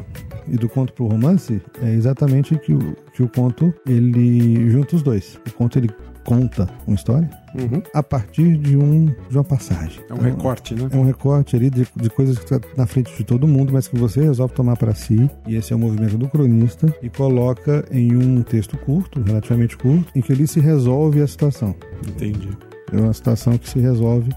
[0.48, 4.96] e do conto para o romance é exatamente que o, que o conto ele junta
[4.96, 5.40] os dois.
[5.48, 5.90] O conto ele
[6.28, 7.82] conta uma história uhum.
[7.94, 10.04] a partir de, um, de uma passagem.
[10.10, 10.90] É um recorte, né?
[10.92, 13.72] É um recorte ali de, de coisas que estão tá na frente de todo mundo,
[13.72, 15.32] mas que você resolve tomar para si.
[15.48, 20.12] E esse é o movimento do cronista e coloca em um texto curto, relativamente curto,
[20.14, 21.74] em que ele se resolve a situação.
[22.06, 22.50] Entendi.
[22.92, 24.30] É uma situação que se resolve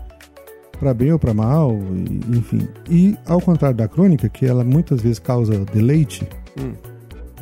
[0.79, 1.76] para bem ou para mal,
[2.33, 2.68] enfim.
[2.88, 6.24] E ao contrário da crônica, que ela muitas vezes causa deleite,
[6.57, 6.72] hum.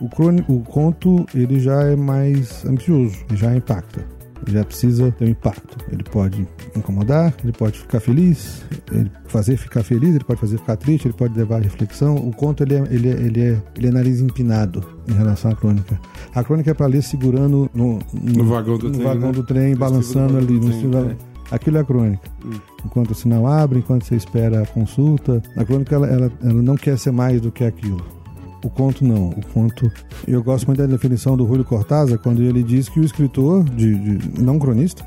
[0.00, 5.28] o, crônico, o conto ele já é mais ambicioso, já impacta já precisa ter um
[5.28, 5.76] impacto.
[5.90, 6.46] Ele pode
[6.76, 11.14] incomodar, ele pode ficar feliz, ele fazer ficar feliz, ele pode fazer ficar triste, ele
[11.14, 12.16] pode levar à reflexão.
[12.16, 15.56] O conto ele é, ele é, ele é, ele é nariz empinado em relação à
[15.56, 15.98] crônica.
[16.34, 19.32] A crônica é para ler segurando no, no, no vagão do no trem, vagão né?
[19.32, 20.58] do trem balançando ali.
[20.58, 21.16] No estilo, é.
[21.50, 22.28] Aquilo é a crônica.
[22.44, 22.58] Hum.
[22.84, 26.76] Enquanto o sinal abre, enquanto você espera a consulta, a crônica ela, ela, ela não
[26.76, 28.17] quer ser mais do que aquilo.
[28.64, 29.28] O conto não.
[29.30, 29.90] O conto.
[30.26, 33.94] Eu gosto muito da definição do Julio Cortázar quando ele diz que o escritor, de,
[33.94, 35.06] de não cronista,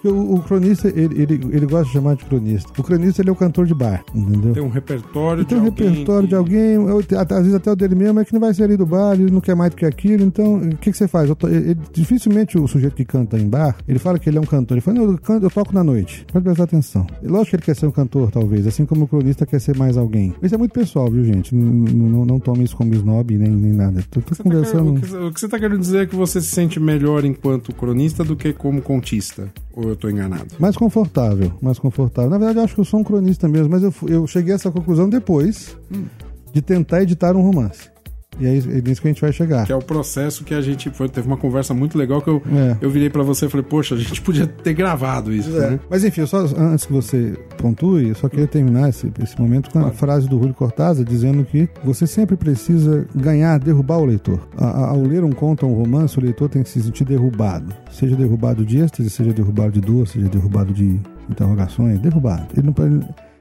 [0.00, 2.72] porque o, o cronista, ele, ele, ele, gosta de chamar de cronista.
[2.78, 4.54] O cronista, ele é o cantor de bar, entendeu?
[4.54, 6.28] Tem um repertório de Tem um repertório que...
[6.28, 6.76] de alguém,
[7.18, 9.40] às vezes até o dele mesmo, é que não vai sair do bar, ele não
[9.40, 10.22] quer mais do que aquilo.
[10.22, 11.28] Então, o que, que você faz?
[11.34, 14.46] Tô, ele, dificilmente o sujeito que canta em bar, ele fala que ele é um
[14.46, 14.76] cantor.
[14.76, 16.24] Ele fala, não, eu, canto, eu toco na noite.
[16.32, 17.04] Pode prestar atenção.
[17.22, 19.96] Lógico que ele quer ser um cantor, talvez, assim como o cronista quer ser mais
[19.96, 20.32] alguém.
[20.40, 21.54] Isso é muito pessoal, viu, gente?
[21.54, 24.04] Não, não, não tome isso como snob nem, nem nada.
[24.08, 24.94] Tô, tô conversando...
[24.94, 27.74] Tá querendo, o que você está querendo dizer é que você se sente melhor enquanto
[27.74, 29.48] cronista do que como contista?
[29.72, 30.46] Ou eu estou enganado?
[30.58, 32.30] Mais confortável, mais confortável.
[32.30, 34.56] Na verdade, eu acho que eu sou um cronista mesmo, mas eu, eu cheguei a
[34.56, 36.04] essa conclusão depois hum.
[36.52, 37.90] de tentar editar um romance.
[38.38, 39.66] E é é isso que a gente vai chegar.
[39.66, 41.08] Que é o processo que a gente foi.
[41.08, 42.76] Teve uma conversa muito legal que eu, é.
[42.80, 45.56] eu virei para você e falei, poxa, a gente podia ter gravado isso.
[45.56, 45.70] É.
[45.70, 45.80] Né?
[45.88, 49.78] Mas enfim, só, antes que você pontue, eu só queria terminar esse, esse momento com
[49.78, 49.96] a claro.
[49.96, 54.40] frase do Julio Cortázar dizendo que você sempre precisa ganhar, derrubar o leitor.
[54.56, 57.74] A, ao ler um conto ou um romance, o leitor tem que se sentir derrubado.
[57.90, 62.46] Seja derrubado de êxtase, seja derrubado de dor, seja derrubado de interrogações, derrubado.
[62.56, 62.94] Ele não pode,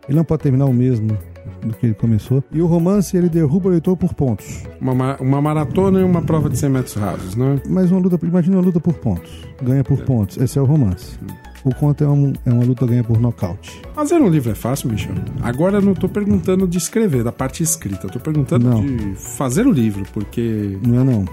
[0.07, 1.17] ele não pode terminar o mesmo
[1.67, 2.43] do que ele começou.
[2.51, 4.63] E o romance, ele derruba o leitor por pontos.
[4.80, 7.62] Uma, uma maratona e uma prova de 100 metros rasos, né?
[7.67, 9.32] Mas uma luta, imagina uma luta por pontos.
[9.62, 10.03] Ganha por é.
[10.03, 10.38] pontos.
[10.38, 11.17] Esse é o romance.
[11.67, 13.82] O conto é, um, é uma luta ganha por nocaute.
[13.93, 15.13] Fazer um livro é fácil, Michel?
[15.41, 18.08] Agora eu não estou perguntando de escrever, da parte escrita.
[18.08, 18.86] Eu tô perguntando não.
[18.86, 20.77] de fazer o livro, porque...
[20.82, 21.25] Não é não.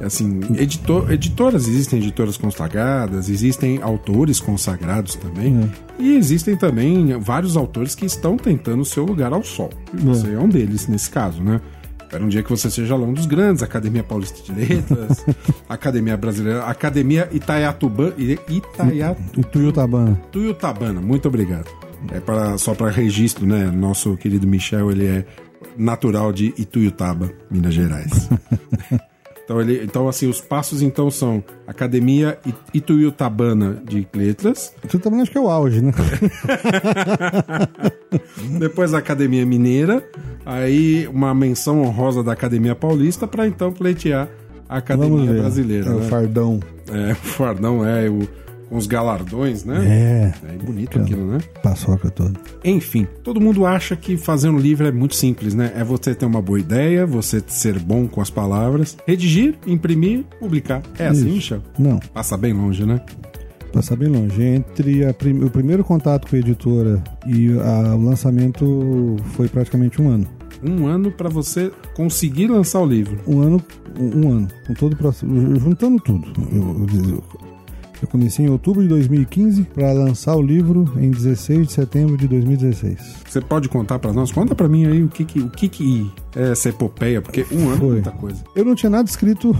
[0.00, 5.60] Assim, editor, editoras, existem editoras consagradas, existem autores consagrados também.
[5.62, 6.02] É.
[6.02, 9.70] E existem também vários autores que estão tentando o seu lugar ao sol.
[9.92, 11.60] E você é, é um deles nesse caso, né?
[12.12, 15.24] Espero um dia que você seja lá um dos grandes, Academia Paulista de Letras,
[15.66, 19.40] Academia Brasileira, Academia Itaiatuba, Itaiatu...
[19.40, 20.20] Ituiutabana.
[20.30, 21.70] Tuiutabana, muito obrigado.
[22.10, 23.70] É para, só para registro, né?
[23.70, 25.24] Nosso querido Michel, ele é
[25.74, 28.28] natural de Ituiutaba, Minas Gerais.
[29.44, 32.38] Então, ele, então, assim, os passos então são Academia
[32.72, 34.72] Ituiutabana de Letras.
[34.84, 35.92] Ituiutabana acho que é o auge, né?
[38.58, 40.04] Depois a Academia Mineira,
[40.46, 44.28] aí uma menção honrosa da Academia Paulista para então pleitear
[44.68, 45.86] a Academia Brasileira.
[45.86, 45.96] É né?
[46.06, 46.60] o fardão.
[46.90, 48.28] É, o fardão é o
[48.72, 50.32] os galardões, né?
[50.44, 50.54] É.
[50.54, 51.38] É bonito aquilo, né?
[51.62, 52.32] Paçoca toda.
[52.64, 55.72] Enfim, todo mundo acha que fazer um livro é muito simples, né?
[55.76, 60.82] É você ter uma boa ideia, você ser bom com as palavras, redigir, imprimir, publicar.
[60.98, 61.26] É assim, Isso.
[61.26, 61.62] assim, Michel?
[61.78, 61.98] Não.
[61.98, 63.00] Passa bem longe, né?
[63.72, 64.42] Passa bem longe.
[64.42, 65.44] Entre prim...
[65.44, 67.94] o primeiro contato com a editora e a...
[67.94, 70.26] o lançamento foi praticamente um ano
[70.64, 73.18] um ano para você conseguir lançar o livro.
[73.26, 73.62] Um ano,
[73.98, 75.26] um, ano, com todo o processo,
[75.58, 76.32] juntando tudo.
[76.52, 77.51] Eu, eu,
[78.02, 82.26] eu comecei em outubro de 2015 para lançar o livro em 16 de setembro de
[82.26, 83.22] 2016.
[83.28, 84.32] Você pode contar para nós?
[84.32, 87.68] Conta para mim aí o que que, o que que é essa epopeia, porque um
[87.68, 87.88] ano é Foi.
[87.88, 88.44] é muita coisa.
[88.56, 89.54] Eu não tinha nada escrito,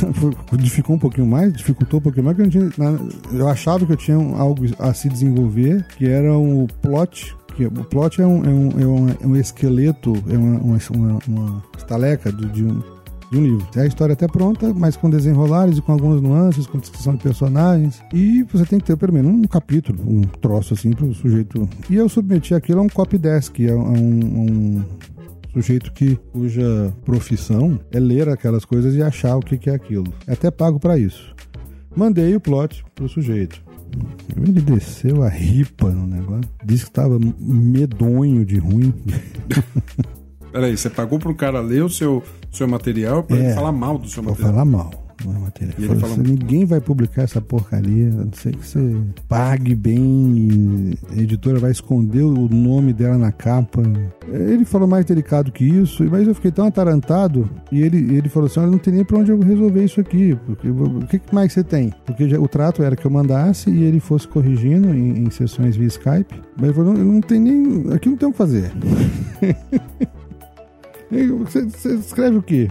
[0.58, 3.00] dificultou um pouquinho mais, dificultou um pouquinho mais, porque eu, tinha,
[3.32, 7.84] eu achava que eu tinha algo a se desenvolver, que era um plot Porque o
[7.84, 11.64] plot é um, é um, é um, é um esqueleto, é uma, uma, uma, uma
[11.76, 12.82] estaleca de, de, um,
[13.32, 13.66] de um livro.
[13.74, 17.22] É a história até pronta, mas com desenrolares e com algumas nuances, com descrição de
[17.22, 18.02] personagens.
[18.12, 21.66] E você tem que ter pelo menos um capítulo, um troço assim para o sujeito.
[21.88, 24.84] E eu submeti aquilo a um copy desk, a um, um
[25.50, 30.12] sujeito que cuja profissão é ler aquelas coisas e achar o que, que é aquilo.
[30.26, 31.34] É até pago para isso.
[31.96, 33.62] Mandei o plot pro sujeito.
[34.36, 36.50] Ele desceu a ripa no negócio.
[36.64, 38.92] Disse que estava medonho de ruim.
[40.52, 43.98] Peraí, você pagou pro cara ler o seu, seu material pra é, ele falar mal
[43.98, 44.52] do seu material?
[44.52, 45.74] falar mal não é matéria.
[45.78, 48.96] Ele assim, ninguém vai publicar essa porcaria, a não ser que você
[49.28, 53.82] pague bem, a editora vai esconder o nome dela na capa.
[54.28, 58.46] Ele falou mais delicado que isso, mas eu fiquei tão atarantado e ele, ele falou
[58.46, 60.36] assim: olha, não tem nem pra onde eu resolver isso aqui.
[60.46, 61.92] Porque, o que mais você tem?
[62.04, 65.76] Porque já, o trato era que eu mandasse e ele fosse corrigindo em, em sessões
[65.76, 66.42] via Skype.
[66.56, 67.92] Mas ele falou: não, não tem nem.
[67.92, 68.72] Aqui não tem o que fazer.
[71.44, 72.70] Você, você escreve o quê?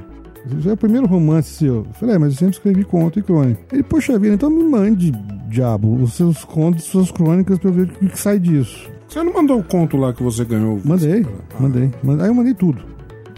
[0.58, 1.76] Isso é o primeiro romance seu.
[1.76, 3.60] Eu falei, é, mas eu sempre escrevi conto e crônica.
[3.72, 5.12] Ele, poxa vida, então me mande,
[5.48, 8.90] diabo, os seus contos, suas crônicas pra eu ver o que, que sai disso.
[9.08, 10.80] Você não mandou o conto lá que você ganhou?
[10.84, 11.62] Mandei, ah.
[11.62, 12.26] mandei, mandei.
[12.26, 12.82] Aí eu mandei tudo.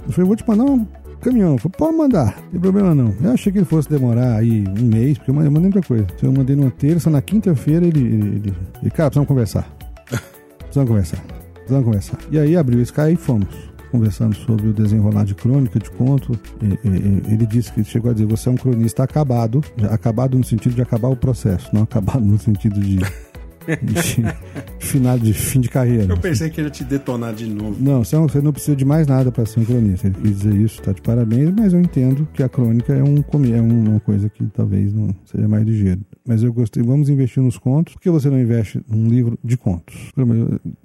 [0.05, 0.87] Eu falei, vou te mandar um
[1.19, 1.53] caminhão.
[1.53, 3.13] Eu falei, pode mandar, não tem problema não.
[3.21, 5.87] Eu achei que ele fosse demorar aí um mês, porque eu mandei, eu mandei muita
[5.87, 6.07] coisa.
[6.15, 9.67] Então eu mandei numa terça, na quinta-feira ele, ele, ele, ele, cara, precisamos conversar.
[10.59, 11.23] Precisamos conversar.
[11.53, 12.17] Precisamos conversar.
[12.31, 16.37] E aí abriu o Sky e fomos conversando sobre o desenrolar de crônica, de conto,
[16.59, 20.81] ele disse que chegou a dizer: você é um cronista acabado, acabado no sentido de
[20.81, 22.97] acabar o processo, não acabado no sentido de.
[22.97, 24.03] de
[24.79, 26.11] final de fim de carreira.
[26.11, 27.77] Eu pensei que ele ia te detonar de novo.
[27.79, 30.07] Não, você não precisa de mais nada para ser um cronista.
[30.07, 33.23] Ele quis dizer isso, tá de parabéns, mas eu entendo que a crônica é, um,
[33.55, 36.01] é uma coisa que talvez não seja mais ligeiro.
[36.25, 37.93] Mas eu gostei, vamos investir nos contos.
[37.95, 40.11] Por que você não investe num livro de contos?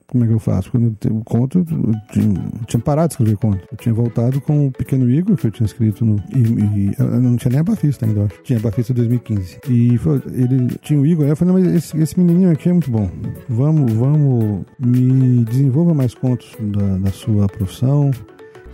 [0.08, 0.70] como é que eu faço?
[0.70, 1.64] Quando eu conto, eu
[2.10, 3.60] tinha, eu tinha, parado de escrever conto.
[3.70, 6.16] Eu tinha voltado com o Pequeno Igor, que eu tinha escrito no.
[6.34, 8.42] E, e eu não tinha nem a Bafista ainda, eu acho.
[8.42, 9.60] Tinha a Bafista 2015.
[9.68, 12.72] E foi, ele tinha o Igor, aí eu falei, mas esse, esse menininho aqui é
[12.72, 13.10] muito bom.
[13.50, 18.10] Vamos, vamos, me desenvolva mais contos da, da sua profissão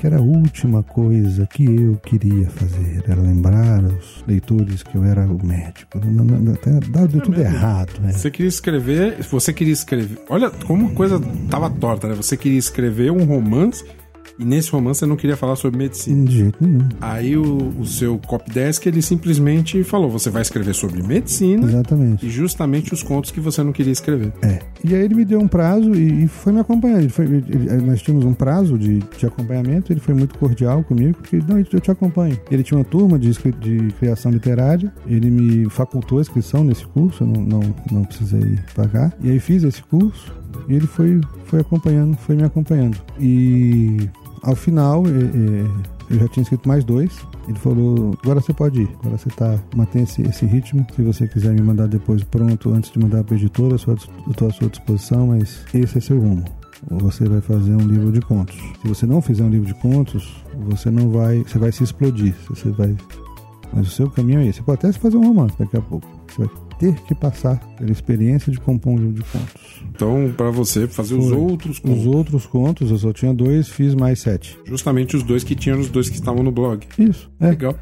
[0.04, 5.02] que era a última coisa que eu queria fazer, era lembrar aos leitores que eu
[5.02, 5.98] era o médico.
[6.52, 7.98] Até deu tudo é errado.
[8.02, 8.12] Né?
[8.12, 10.18] Você queria escrever, você queria escrever.
[10.28, 12.14] Olha como a coisa tava torta, né?
[12.16, 13.82] Você queria escrever um romance
[14.38, 16.24] e nesse romance você não queria falar sobre medicina.
[16.24, 16.88] De jeito nenhum.
[17.00, 21.66] Aí o, o seu copydesk, ele simplesmente falou, você vai escrever sobre medicina.
[21.66, 22.26] Exatamente.
[22.26, 24.32] E justamente os contos que você não queria escrever.
[24.42, 24.60] É.
[24.82, 27.00] E aí ele me deu um prazo e, e foi me acompanhando.
[27.00, 31.18] Ele foi, ele, nós tínhamos um prazo de, de acompanhamento, ele foi muito cordial comigo,
[31.18, 32.38] porque, não, eu te acompanho.
[32.50, 37.24] Ele tinha uma turma de, de criação literária, ele me facultou a inscrição nesse curso,
[37.24, 39.12] eu não, não, não precisei pagar.
[39.22, 40.34] E aí fiz esse curso,
[40.68, 42.96] e ele foi, foi acompanhando, foi me acompanhando.
[43.18, 44.08] E
[44.44, 47.12] ao final, eu já tinha escrito mais dois.
[47.48, 50.86] Ele falou: agora você pode ir, agora você tá, mantém esse, esse ritmo.
[50.94, 54.48] Se você quiser me mandar depois pronto, antes de mandar para a editora, eu estou
[54.48, 56.44] à sua disposição, mas esse é seu rumo.
[56.90, 58.56] Você vai fazer um livro de contos.
[58.82, 61.38] Se você não fizer um livro de contos, você não vai.
[61.38, 62.34] Você vai se explodir.
[62.48, 62.94] Você vai.
[63.72, 64.58] Mas o seu caminho é esse.
[64.58, 66.06] Você pode até fazer um romance daqui a pouco.
[66.28, 69.82] Você vai ter que passar pela experiência de compor um livro de contos.
[69.94, 71.24] Então, para você fazer Foi.
[71.24, 72.00] os outros contos.
[72.00, 74.58] Os outros contos, eu só tinha dois, fiz mais sete.
[74.64, 76.86] Justamente os dois que tinham os dois que estavam no blog.
[76.98, 77.30] Isso.
[77.40, 77.50] É.
[77.50, 77.78] Legal.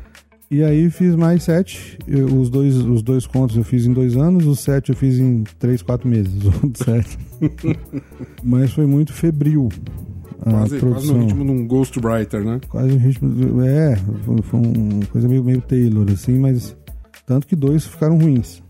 [0.51, 1.99] E aí fiz mais sete.
[2.07, 5.19] Eu, os, dois, os dois contos eu fiz em dois anos, os sete eu fiz
[5.19, 6.35] em três, quatro meses.
[6.45, 6.53] Os
[6.85, 7.19] sete.
[8.43, 9.71] Mas foi muito febril.
[10.43, 12.61] Quase, quase no ritmo de um ghostwriter, né?
[12.69, 13.63] Quase no ritmo.
[13.63, 16.77] É, foi, foi uma coisa meio, meio Taylor, assim, mas.
[17.25, 18.63] Tanto que dois ficaram ruins.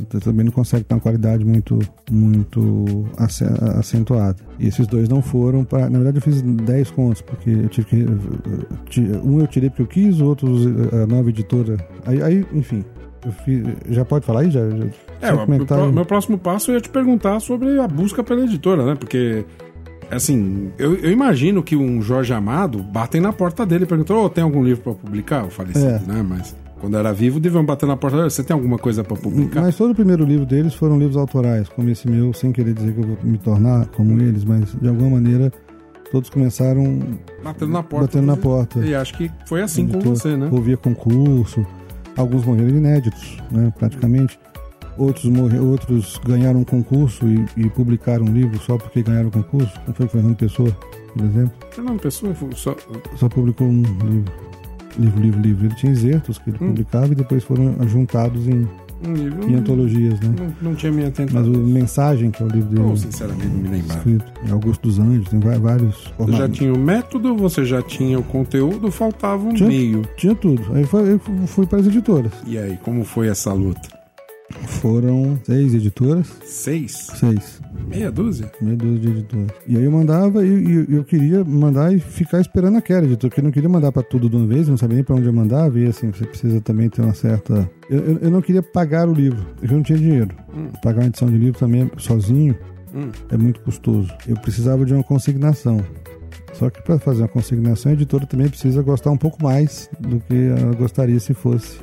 [0.00, 1.78] Então também não consegue ter uma qualidade muito,
[2.10, 3.06] muito
[3.78, 4.36] acentuada.
[4.58, 5.88] E esses dois não foram para.
[5.88, 9.06] Na verdade, eu fiz 10 contos, porque eu tive que.
[9.22, 11.76] Um eu tirei porque eu quis, outros a nova editora.
[12.06, 12.84] Aí, aí enfim.
[13.44, 14.50] Fiz, já pode falar aí?
[14.50, 14.84] Já, já
[15.22, 18.84] é, o, tá meu próximo passo eu ia te perguntar sobre a busca pela editora,
[18.84, 18.94] né?
[18.94, 19.46] Porque
[20.10, 24.28] assim, eu, eu, imagino que um Jorge Amado batem na porta dele e perguntou: oh,
[24.28, 25.44] tem algum livro para publicar?
[25.44, 25.98] Eu falei assim, é.
[26.06, 26.22] né?
[26.22, 28.28] Mas quando era vivo, deviam bater na porta.
[28.28, 29.62] Você tem alguma coisa para publicar?
[29.62, 32.92] Mas todo o primeiro livro deles foram livros autorais, como esse meu, sem querer dizer
[32.92, 35.52] que eu vou me tornar como eles, mas de alguma maneira
[36.10, 37.00] todos começaram
[37.42, 38.06] batendo na porta.
[38.06, 38.78] Batendo na porta.
[38.80, 40.48] E acho que foi assim com você, né?
[40.52, 41.66] Ouvia concurso,
[42.16, 44.38] alguns morreram inéditos, né, praticamente.
[44.96, 49.32] Outros, morre, outros ganharam um concurso e, e publicaram um livro só porque ganharam o
[49.32, 49.72] concurso.
[49.80, 50.70] Como foi Fernando Pessoa,
[51.12, 51.52] por exemplo?
[51.72, 52.76] Fernando Pessoa só...
[53.16, 54.32] só publicou um livro
[54.98, 55.66] livro, livro, livro.
[55.66, 56.68] Ele tinha excertos que ele hum.
[56.68, 58.66] publicava e depois foram juntados em,
[59.06, 59.50] Um livro.
[59.50, 60.34] e antologias, né?
[60.38, 61.34] Não, não tinha me atentado.
[61.34, 63.98] Mas o Mensagem, que é o livro dele, Ou, sinceramente, não me lembrava.
[63.98, 66.58] escrito em Augusto dos Anjos, tem vários Você já formatos.
[66.58, 69.68] tinha o método, você já tinha o conteúdo, faltava um Tinha.
[69.68, 70.02] meio.
[70.16, 70.62] Tinha tudo.
[70.74, 72.32] Aí foi- eu fui para as editoras.
[72.46, 73.88] E aí, como foi essa luta?
[74.66, 76.26] Foram seis editoras.
[76.44, 77.08] Seis?
[77.14, 77.60] Seis.
[77.86, 78.50] Meia dúzia?
[78.60, 79.50] Meia dúzia de editoras.
[79.66, 83.40] E aí eu mandava e, e eu queria mandar e ficar esperando aquela editora, porque
[83.40, 85.32] eu não queria mandar para tudo de uma vez, não sabia nem para onde eu
[85.32, 87.68] mandava, e assim, você precisa também ter uma certa.
[87.90, 90.34] Eu, eu, eu não queria pagar o livro, eu não tinha dinheiro.
[90.54, 90.68] Hum.
[90.82, 92.56] Pagar uma edição de livro também sozinho
[92.94, 93.10] Hum.
[93.28, 94.08] é muito custoso.
[94.26, 95.84] Eu precisava de uma consignação.
[96.52, 100.20] Só que para fazer uma consignação, a editora também precisa gostar um pouco mais do
[100.20, 101.80] que ela gostaria se fosse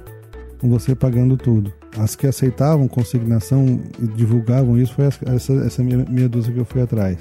[0.60, 1.74] com você pagando tudo.
[1.98, 6.66] As que aceitavam consignação e divulgavam isso foi essa, essa, meia, meia dúzia que eu
[6.66, 7.18] fui atrás.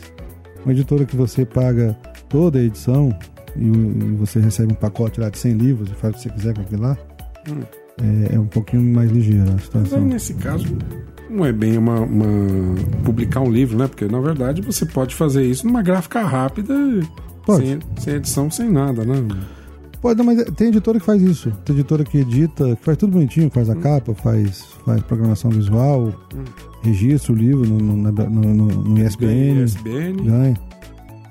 [0.64, 1.96] Uma editora que você paga
[2.28, 3.16] toda a edição
[3.56, 6.30] e, e você recebe um pacote lá de 100 livros e faz o que você
[6.30, 6.96] quiser com aquilo lá,
[7.50, 7.60] Hum.
[8.30, 10.00] é, é um pouquinho mais ligeira a Mas situação.
[10.02, 10.66] nesse caso,
[11.30, 13.88] não é bem uma, uma- publicar um livro, né?
[13.88, 16.74] Porque, na verdade, você pode fazer isso numa gráfica rápida,
[17.56, 19.14] sem, sem edição, sem nada, né?
[20.01, 21.53] Pode, não, mas tem editora que faz isso.
[21.64, 26.12] Tem editora que edita, que faz tudo bonitinho, faz a capa, faz, faz programação visual,
[26.82, 30.22] registra o livro no, no, no, no, ISBN, ISBN.
[30.22, 30.57] ganha.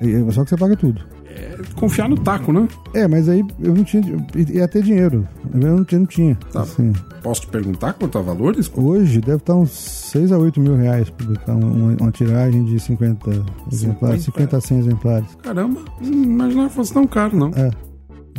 [0.01, 1.01] E- Só que você paga tudo.
[1.31, 2.67] É confiar no taco, né?
[2.93, 4.03] É, mas aí eu não tinha.
[4.35, 5.27] E até dinheiro.
[5.53, 5.99] Eu não tinha.
[5.99, 6.61] Não tinha Tá.
[6.61, 6.91] assim.
[7.23, 8.71] Posso te perguntar quanto a valores?
[8.75, 13.45] Hoje deve estar uns 6 a 8 mil reais publicar uma, uma tiragem de 50
[13.71, 15.27] exemplares, 50 a 100 exemplares.
[15.43, 17.49] Caramba, não imaginava que fosse tão caro, não.
[17.55, 17.69] É.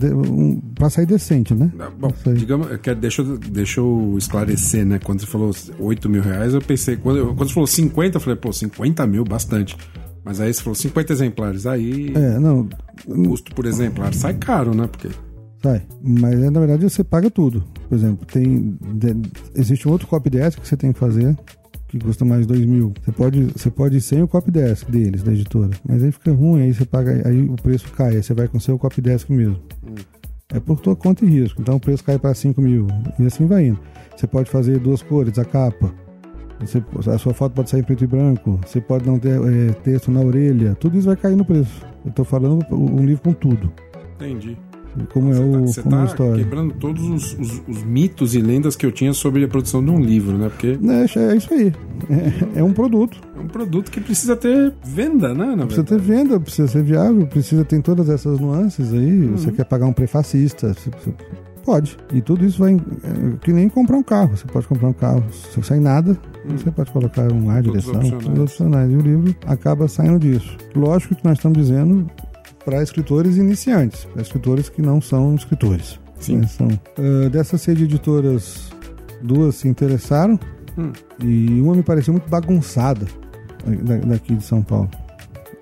[0.02, 1.70] Um, pra sair decente, né?
[1.78, 4.98] Ah, Bom, digamos, quero- deixa, eu- deixa eu esclarecer, né?
[4.98, 6.96] Quando você falou 8 mil reais, eu pensei.
[6.96, 9.76] Quando, eu- quando você falou 50, eu falei, pô, 50 mil, bastante.
[10.24, 11.66] Mas aí você falou 50 exemplares.
[11.66, 12.68] Aí É, não.
[13.06, 14.86] o custo por exemplar sai caro, né?
[14.86, 15.08] Porque.
[15.62, 15.82] Sai.
[16.02, 17.64] Mas é, na verdade você paga tudo.
[17.88, 18.76] Por exemplo, tem.
[18.94, 19.16] de-
[19.54, 21.36] existe um outro copy desk que você tem que fazer.
[21.90, 22.92] Que custa mais 2 mil.
[23.04, 25.70] Você pode, você pode ir sem o copy desk deles, da editora.
[25.84, 27.28] Mas aí fica ruim, aí você paga.
[27.28, 28.14] Aí o preço cai.
[28.14, 29.58] Aí você vai com o seu copy desk mesmo.
[30.52, 31.60] É por tua conta e risco.
[31.60, 32.86] Então o preço cai para 5 mil.
[33.18, 33.80] E assim vai indo.
[34.16, 35.92] Você pode fazer duas cores, a capa.
[36.60, 38.60] Você- a sua foto pode sair em preto e branco.
[38.64, 40.76] Você pode não ter é, texto na orelha.
[40.76, 41.84] Tudo isso vai cair no preço.
[42.04, 43.72] Eu tô falando um livro com tudo.
[44.14, 44.56] Entendi.
[45.12, 46.44] Como é Você tá, o como é a tá história.
[46.44, 49.90] quebrando todos os, os- os mitos e lendas que eu tinha sobre a produção de
[49.90, 50.48] um livro, né?
[50.48, 51.72] Porque É, é isso aí.
[52.54, 53.20] É, é um produto.
[53.36, 55.56] é um produto que precisa ter venda, né?
[55.64, 59.26] Precisa ter venda, precisa ser viável, precisa ter todas essas nuances aí.
[59.26, 59.36] Uhum.
[59.36, 60.74] Você quer pagar um prefacista?
[60.74, 61.14] você- você-
[61.64, 61.96] pode.
[62.12, 62.74] E tudo isso vai.
[62.74, 62.80] É,
[63.42, 64.36] que nem comprar um carro.
[64.36, 65.22] Você pode comprar um carro
[65.62, 66.16] sem- nada.
[66.48, 68.90] Você pode colocar um ar, direção, todos opcionais.
[68.90, 70.56] E o livro acaba saindo disso.
[70.74, 72.10] Lógico que nós estamos dizendo
[72.70, 75.98] para escritores iniciantes, para escritores que não são escritores.
[76.20, 76.36] Sim.
[76.38, 76.46] né?
[76.46, 76.68] São,
[76.98, 78.70] ah, dessas seis editoras,
[79.22, 80.38] duas se interessaram
[80.78, 80.92] Hum.
[81.24, 83.06] e uma me pareceu muito bagunçada
[83.82, 84.88] da- daqui de São Paulo.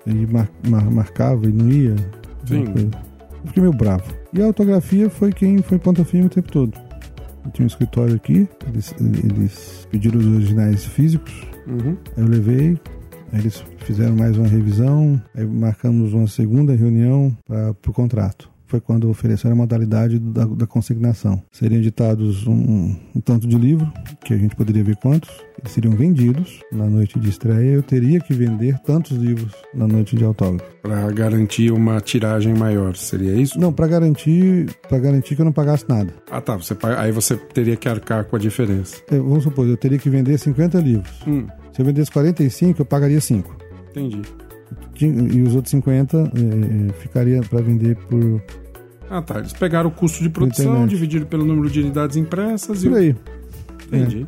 [0.05, 1.95] E mar- mar- marcava e não ia.
[2.45, 2.63] Sim.
[2.63, 2.89] uma coisa.
[3.41, 4.03] Eu fiquei meio bravo.
[4.33, 6.73] E a autografia foi quem foi ponta firme o tempo todo.
[7.45, 11.33] Eu tinha um escritório aqui, eles, eles pediram os originais físicos,
[11.67, 11.95] Uhum.
[12.17, 12.77] eu levei,
[13.33, 18.49] eles fizeram mais uma revisão, aí marcamos uma segunda reunião para o contrato.
[18.69, 21.41] Foi quando ofereceram a modalidade da, da consignação.
[21.51, 23.91] Seriam editados um, um tanto de livro,
[24.23, 27.71] que a gente poderia ver quantos, eles seriam vendidos na noite de estreia.
[27.73, 30.69] Eu teria que vender tantos livros na noite de autógrafo.
[30.83, 33.59] Pra garantir uma tiragem maior, seria isso?
[33.59, 36.13] Não, para garantir, para garantir que eu não pagasse nada.
[36.29, 36.55] Ah, tá.
[36.55, 38.97] Você, aí você teria que arcar com a diferença.
[39.09, 41.09] Eu- vamos supor, eu teria que vender 50 livros.
[41.27, 43.57] Hum, Se eu vendesse 45, eu pagaria 5.
[43.89, 44.21] entendi.
[45.01, 48.41] E os outros 50 eh, ficaria para vender por,
[49.09, 49.39] Ah, tá.
[49.39, 50.89] Eles pegaram o custo de produção, internet.
[50.89, 52.95] dividiram pelo número de unidades impressas por e.
[52.95, 53.15] aí.
[53.87, 54.27] Entendi.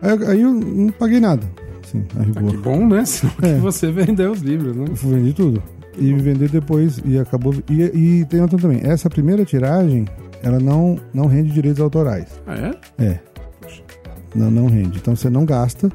[0.00, 1.46] Aí, aí eu não paguei nada.
[1.84, 2.50] Assim, a Ah, rigor.
[2.50, 3.04] que bom, né?
[3.06, 3.54] Senão É.
[3.54, 4.84] que você vendeu os livros, né?
[4.88, 5.62] Eu vendi tudo.
[5.98, 7.54] E vender depois e acabou.
[7.68, 8.80] E, e tem outra também.
[8.82, 10.06] Essa primeira tiragem,
[10.42, 12.28] ela não, não rende direitos autorais.
[12.46, 12.54] Ah,
[12.98, 13.04] é?
[13.04, 13.20] É.
[14.34, 14.96] Não, não rende.
[14.98, 15.90] Então você não gasta,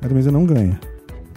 [0.00, 0.78] mas também você não ganha.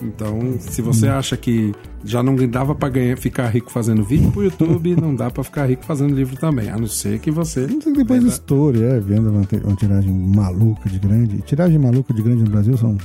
[0.03, 1.73] Então, se você acha que
[2.03, 5.65] já não dava pra ganhar, ficar rico fazendo vídeo pro YouTube, não dá pra ficar
[5.65, 6.69] rico fazendo livro também.
[6.69, 7.61] A não ser que você.
[7.67, 11.41] Não sei que depois Venda- estoure, é, venda uma, uma tiragem maluca de grande.
[11.41, 12.97] Tiragem maluca de grande no Brasil são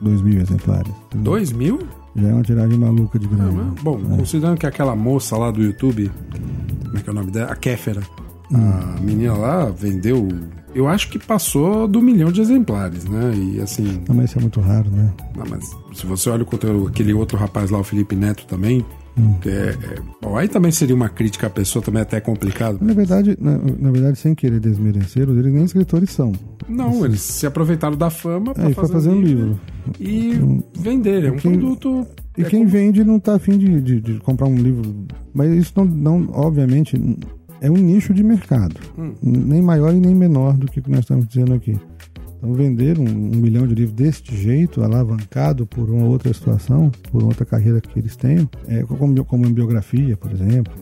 [0.00, 0.92] 2 mil exemplares.
[1.14, 1.78] Dois mil?
[2.16, 3.54] Já é uma tiragem maluca de grande.
[3.54, 6.10] mas, bom, considerando que aquela moça lá do YouTube,
[6.86, 7.52] como é que é o nome dela?
[7.52, 8.00] A Kéfera.
[8.54, 10.28] A menina lá vendeu.
[10.74, 13.32] Eu acho que passou do milhão de exemplares, né?
[13.34, 14.02] E assim.
[14.08, 15.12] Não, mas isso é muito raro, né?
[15.34, 18.84] Não, mas se você olha o conteúdo, aquele outro rapaz lá, o Felipe Neto também,
[19.18, 19.34] Hum.
[19.46, 22.78] É, é, bom, aí também seria uma crítica à pessoa, também até complicado.
[22.82, 26.32] Na verdade, na, na verdade, sem querer desmerecer, eles nem escritores são.
[26.68, 27.04] Não, assim.
[27.04, 29.60] eles se aproveitaram da fama para é, fazer, fazer, um livro.
[29.98, 31.24] E então, vender.
[31.24, 32.06] É um quem, produto.
[32.36, 32.70] E é quem como...
[32.70, 35.06] vende não está afim de, de, de, comprar um livro.
[35.32, 37.00] Mas isso não, não, obviamente,
[37.60, 38.80] é um nicho de mercado.
[38.98, 39.14] Hum.
[39.22, 41.78] Nem maior e nem menor do que nós estamos dizendo aqui.
[42.46, 47.24] Então, vender um, um, milhão de livros deste jeito, alavancado por uma outra situação, por
[47.24, 50.72] outra carreira que eles tenham, é, como, como uma biografia, por exemplo,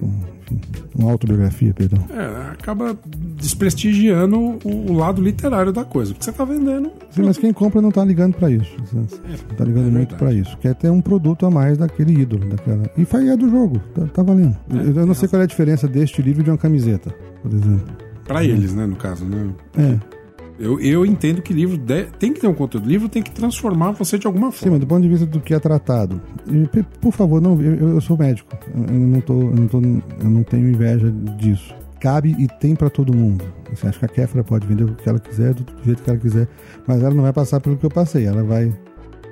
[0.43, 0.61] enfim,
[0.95, 2.05] uma autobiografia, perdão.
[2.11, 2.97] É, acaba
[3.37, 6.91] desprestigiando o, o, lado literário da coisa, porque você está vendendo.
[7.11, 8.77] Sim, mas quem compra não está ligando para isso.
[8.93, 10.57] Não está ligando é muito para isso.
[10.59, 12.91] Quer ter um produto a mais daquele ídolo, daquela.
[12.97, 14.57] E faz é do jogo, tá, tá valendo.
[14.71, 18.05] É, eu não sei qual é a diferença deste livro de uma camiseta, por exemplo.
[18.25, 19.51] Para eles, né, no caso, né?
[19.77, 20.24] É.
[20.59, 22.89] Eu, eu entendo que livro de, tem que ter um conteúdo.
[22.89, 24.65] livro tem que transformar você de alguma forma.
[24.65, 26.21] Sim, mas do ponto de vista do que é tratado.
[26.47, 28.57] E, por favor, não, eu, eu sou médico.
[28.73, 31.75] Eu não, tô, eu, não tô, eu não tenho inveja disso.
[32.01, 33.45] Cabe e tem para todo mundo.
[33.71, 36.19] Você acha que a Kéfera pode vender o que ela quiser, do, jeito que ela
[36.19, 36.49] quiser.
[36.87, 38.27] Mas ela não vai passar pelo que eu passei.
[38.27, 38.73] Ela vai.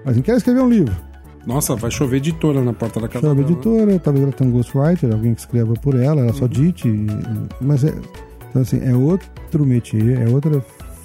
[0.05, 0.95] Mas não quer escrever um livro.
[1.47, 5.13] Nossa, vai chover editora na porta da casa Chove editora, talvez ela tenha um ghostwriter,
[5.13, 6.51] alguém que escreva por ela, ela só uhum.
[6.51, 6.89] dite.
[7.61, 7.93] Mas é.
[8.49, 10.63] Então, assim, é outro métier, é outra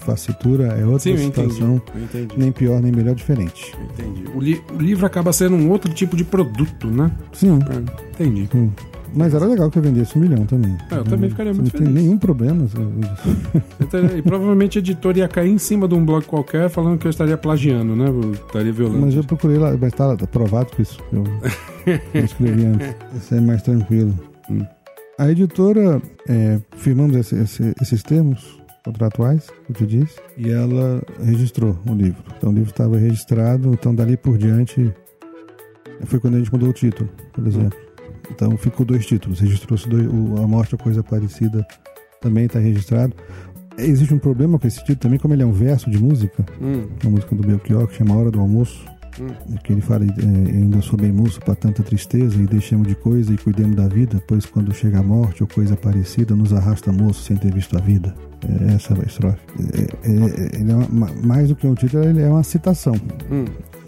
[0.08, 2.40] facitura é outra Sim, situação, entendi, entendi.
[2.40, 3.76] nem pior nem melhor, diferente.
[3.94, 4.24] Entendi.
[4.34, 7.12] O, li o, livro acaba sendo um outro tipo de produto, né?
[7.34, 7.60] Sim.
[7.70, 8.48] É, entendi.
[8.52, 8.72] Sim.
[9.14, 10.78] Mas era legal que eu vendesse um milhão também.
[10.92, 11.88] É, eu também ficaria muito feliz.
[11.88, 12.68] Não tem nenhum problema.
[14.18, 17.10] e provavelmente a editora ia cair em cima de um blog qualquer falando que eu
[17.10, 18.08] estaria plagiando, né?
[18.08, 19.00] Eu estaria violando.
[19.00, 21.00] Mas eu procurei lá, mas tá, tá provado com isso.
[21.12, 21.24] Eu,
[22.14, 22.96] eu escrevi antes.
[23.16, 24.14] Isso é mais tranquilo.
[24.50, 24.66] Hum.
[25.18, 28.57] A editora, é, firmamos esse, esse, esses termos
[28.88, 32.24] contratuais, eu te disse, e ela registrou o livro.
[32.38, 34.94] Então o livro estava registrado, então dali por diante
[36.06, 37.78] foi quando a gente mudou o título, por exemplo.
[38.32, 41.66] Então ficou dois títulos, registrou-se o, a Mostra Coisa Parecida
[42.22, 43.14] também está registrado.
[43.78, 46.88] Existe um problema com esse título também, como ele é um verso de música, hum.
[47.04, 48.86] uma música do Belchior que chama Hora do Almoço.
[49.20, 49.58] Hum.
[49.64, 53.34] Que ele fala, é, ainda sou bem moço para tanta tristeza, e deixemos de coisa
[53.34, 57.22] e cuidemos da vida, pois quando chega a morte ou coisa parecida, nos arrasta moço
[57.24, 58.14] sem ter visto a vida.
[58.48, 59.40] É essa estrofe.
[59.74, 62.94] É, é, ele é uma, mais do que um título, ele é uma citação.
[63.32, 63.46] Hum.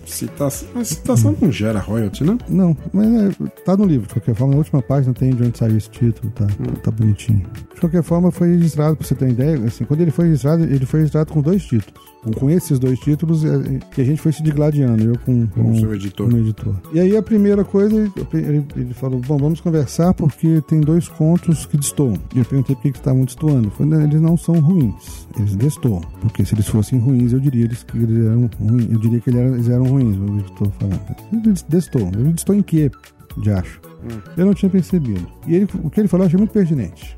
[0.09, 2.37] Citação, a citação não gera royalty, né?
[2.49, 3.29] Não, mas é,
[3.63, 4.53] tá no livro, de qualquer forma.
[4.53, 6.73] Na última página tem de onde saiu esse título, tá, hum.
[6.83, 7.45] tá bonitinho.
[7.73, 10.63] De qualquer forma, foi registrado, pra você ter uma ideia, assim, quando ele foi registrado,
[10.63, 12.09] ele foi registrado com dois títulos.
[12.37, 15.71] Com esses dois títulos, é, que a gente foi se digladiando, eu com, com, com
[15.71, 16.29] o seu editor.
[16.35, 16.75] editor.
[16.93, 17.95] E aí a primeira coisa,
[18.33, 22.15] ele, ele, falou, bom, vamos conversar porque tem dois contos que destoam.
[22.35, 23.69] E eu perguntei por que está muito destoando.
[23.71, 26.01] Falei, eles não são ruins, eles destoam.
[26.19, 28.91] Porque se eles fossem ruins, eu diria eles que eles eram ruins.
[28.91, 31.01] Eu diria que eles eram ruins, o editor falando.
[31.33, 32.11] Eles destoam.
[32.13, 32.91] Eles destoam em quê,
[33.37, 33.81] de acho?
[34.03, 34.21] Hum.
[34.37, 35.27] Eu não tinha percebido.
[35.47, 37.15] E ele, o que ele falou eu achei muito pertinente.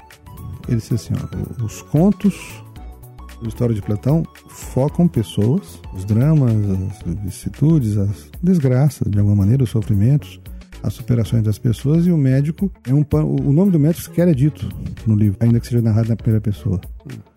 [0.67, 2.63] Ele disse assim, ó, os contos
[3.41, 9.63] do História de Platão focam pessoas, os dramas, as vicissitudes, as desgraças, de alguma maneira,
[9.63, 10.39] os sofrimentos,
[10.83, 14.33] as superações das pessoas e o médico é um o nome do médico sequer é
[14.33, 14.67] dito
[15.05, 16.79] no livro, ainda que seja narrado na primeira pessoa.
[17.05, 17.30] Então,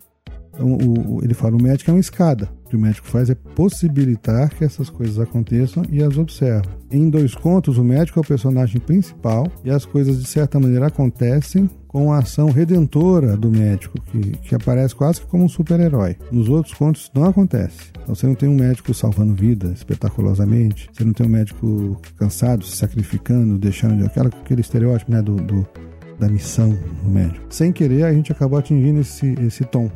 [0.59, 2.49] o, ele fala: o médico é uma escada.
[2.65, 6.69] O que o médico faz é possibilitar que essas coisas aconteçam e as observa.
[6.91, 10.87] Em dois contos, o médico é o personagem principal e as coisas, de certa maneira,
[10.87, 16.17] acontecem com a ação redentora do médico, que, que aparece quase que como um super-herói.
[16.31, 17.91] Nos outros contos não acontece.
[18.01, 22.65] Então você não tem um médico salvando vida espetaculosamente, você não tem um médico cansado,
[22.65, 25.65] se sacrificando, deixando aquela, aquele estereótipo né, do, do
[26.19, 26.69] da missão
[27.03, 27.45] do médico.
[27.49, 29.89] Sem querer, a gente acabou atingindo esse, esse tom.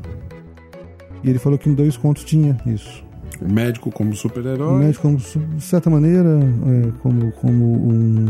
[1.23, 3.03] E ele falou que em dois contos tinha isso.
[3.41, 4.73] O médico como super-herói.
[4.73, 8.25] O médico como, de certa maneira, é, como, como um,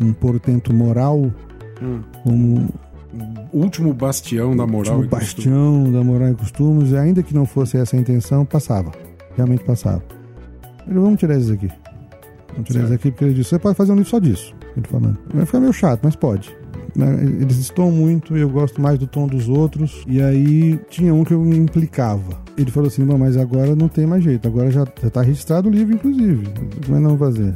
[0.00, 1.30] um portento moral,
[1.82, 2.00] hum.
[2.22, 2.68] como
[3.52, 5.92] o último bastião da moral último e bastião costumes.
[5.92, 8.92] da moral e costumes, e ainda que não fosse essa a intenção, passava.
[9.36, 10.02] Realmente passava.
[10.86, 11.70] Ele, vamos tirar isso aqui.
[12.52, 14.54] Vamos tirar isso aqui, porque ele disse, você pode fazer um livro só disso.
[14.76, 15.18] Ele falando.
[15.32, 16.54] Vai ficar meio chato, mas pode.
[16.96, 20.04] Né, eles estão muito, eu gosto mais do tom dos outros.
[20.06, 22.40] E aí tinha um que eu me implicava.
[22.56, 25.72] Ele falou assim: mas agora não tem mais jeito, agora já, já tá registrado o
[25.72, 26.46] livro, inclusive.
[26.84, 27.54] Como é não fazer?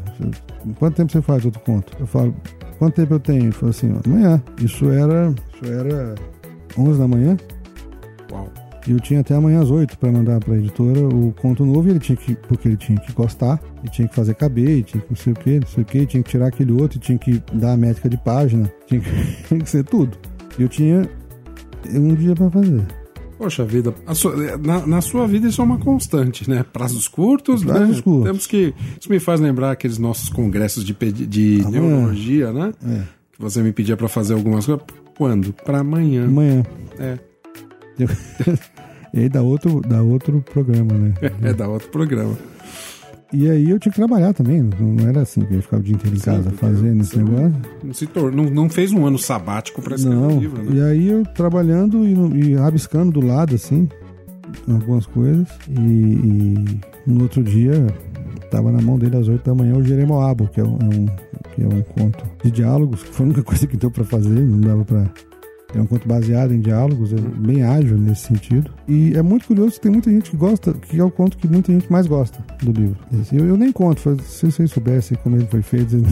[0.78, 1.92] Quanto tempo você faz outro conto?
[1.98, 2.34] Eu falo:
[2.78, 3.44] quanto tempo eu tenho?
[3.44, 4.42] Ele falou assim: amanhã.
[4.60, 6.14] Isso era, isso era
[6.78, 7.36] 11 da manhã.
[8.30, 8.63] Uau.
[8.86, 11.88] E eu tinha até amanhã às 8 para mandar para a editora o conto novo,
[11.88, 14.82] e ele tinha que, porque ele tinha que gostar, e tinha que fazer caber, e
[14.82, 16.98] tinha que não sei o que, não sei o que, tinha que tirar aquele outro,
[16.98, 20.16] e tinha que dar a métrica de página, tinha que, tinha que ser tudo.
[20.58, 21.08] E eu tinha
[21.90, 22.82] um dia para fazer.
[23.38, 26.64] Poxa vida, sua, na, na, sua vida isso é uma constante, né?
[26.72, 28.02] Prazos curtos, Prazos né?
[28.02, 28.24] curtos.
[28.24, 28.72] Temos que.
[28.98, 32.72] Isso me faz lembrar aqueles nossos congressos de, de neurologia, né?
[32.86, 33.02] É.
[33.32, 34.84] Que você me pedia para fazer algumas coisas.
[35.16, 35.52] Quando?
[35.52, 36.26] Para amanhã.
[36.26, 36.62] Amanhã.
[36.98, 37.18] É.
[39.12, 41.14] e aí dá outro, dá outro programa, né?
[41.42, 42.36] é, dá outro programa.
[43.32, 45.82] E aí eu tinha que trabalhar também, não era assim que eu ia ficar o
[45.82, 47.54] dia inteiro em casa Sim, fazendo esse negócio.
[47.82, 50.36] Não, se tor não, não fez um ano sabático para escrever não.
[50.36, 50.70] um livro, né?
[50.72, 53.88] E aí eu trabalhando e, e rabiscando do lado, assim,
[54.68, 55.48] algumas coisas.
[55.68, 57.86] E, e no outro dia
[58.44, 61.06] estava na mão dele às 8 da manhã o Jeremoabo, que é um, é um,
[61.54, 64.40] que é um conto de diálogos, que foi a única coisa que deu para fazer,
[64.40, 65.10] não dava para
[65.78, 68.70] é um conto baseado em diálogos, é bem ágil nesse sentido.
[68.86, 71.48] E é muito curioso que tem muita gente que gosta, que é o conto que
[71.48, 72.96] muita gente mais gosta do livro.
[73.32, 75.96] Eu, eu nem conto, se vocês soubessem como ele foi feito.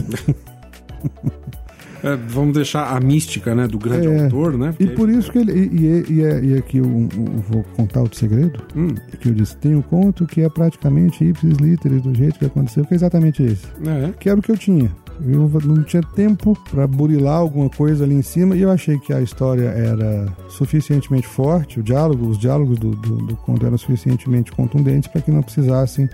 [2.03, 4.73] É, vamos deixar a mística né, do grande é, autor, né?
[4.77, 5.53] Porque e por isso que ele.
[5.53, 8.61] E, e, e, e aqui eu, eu, vou contar outro segredo.
[8.75, 8.89] Hum.
[9.21, 12.85] Que eu disse: tem um conto que é praticamente ipsis literis do jeito que aconteceu,
[12.85, 13.65] que é exatamente esse.
[13.87, 14.11] É.
[14.19, 14.91] Que era o que eu tinha.
[15.21, 19.13] Eu não tinha tempo para burilar alguma coisa ali em cima e eu achei que
[19.13, 24.51] a história era suficientemente forte, o diálogo, os diálogos do, do, do conto eram suficientemente
[24.51, 26.09] contundentes para que não precisassem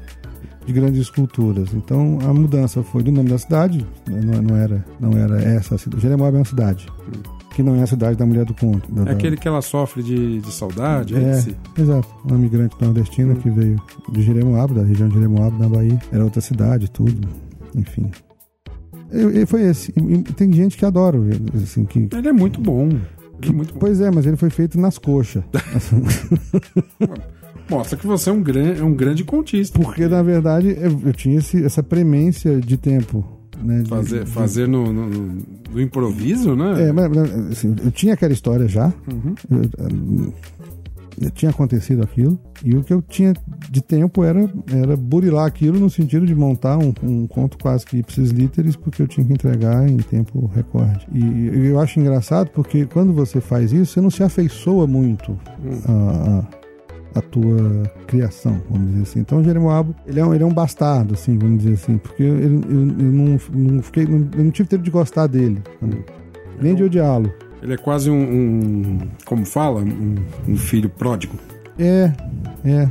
[0.65, 1.73] de grandes esculturas.
[1.73, 5.77] Então a mudança foi do nome da cidade, né, não, não era, não era essa
[5.77, 6.01] cidade.
[6.01, 6.87] Jeremoabo é uma cidade.
[7.55, 8.89] Que não é a cidade da mulher do conto.
[8.91, 11.57] Da, é aquele que ela sofre de, de saudade, é, é esse?
[11.77, 12.07] Exato.
[12.23, 13.37] Uma migrante nordestina hum.
[13.37, 13.81] que veio
[14.11, 15.99] de Jeremoabo, da região de Jeremoabo, na Bahia.
[16.11, 17.27] Era outra cidade, tudo.
[17.75, 18.11] Enfim.
[19.11, 19.93] E, foi esse.
[19.95, 21.17] E, tem gente que adora
[21.55, 22.07] assim, que...
[22.11, 22.89] Ele é muito bom.
[23.41, 23.79] Que, é muito bom.
[23.79, 25.43] Pois é, mas ele foi feito nas coxas.
[27.69, 29.77] Mostra que você é um, gran, é um grande contista.
[29.79, 33.23] Porque, na verdade, eu, eu tinha esse, essa premência de tempo.
[33.63, 36.87] Né, fazer de, fazer no, no, no, improviso, né?
[36.87, 37.11] É, mas
[37.51, 38.91] assim, eu tinha aquela história já.
[39.05, 39.35] Uhum.
[39.51, 40.33] Eu,
[41.31, 43.33] tinha acontecido aquilo e o que eu tinha
[43.69, 47.97] de tempo era, era burilar aquilo no sentido de montar um, um conto quase que
[47.97, 51.07] ipsis literis porque eu tinha que entregar em tempo recorde.
[51.13, 55.37] E eu acho engraçado porque quando você faz isso, você não se afeiçoa muito
[55.87, 56.41] a,
[57.15, 59.19] a, a tua criação, vamos dizer assim.
[59.19, 62.23] Então o Jeremoabo, ele é um, ele é um bastardo, assim, vamos dizer assim, porque
[62.23, 65.61] eu, eu, eu não, não fiquei, não, eu não tive tempo de gostar dele,
[66.61, 67.31] nem de odiá-lo.
[67.61, 70.15] Ele é quase um, um como fala, um,
[70.47, 71.37] um, filho pródigo.
[71.77, 72.11] É,
[72.63, 72.89] é.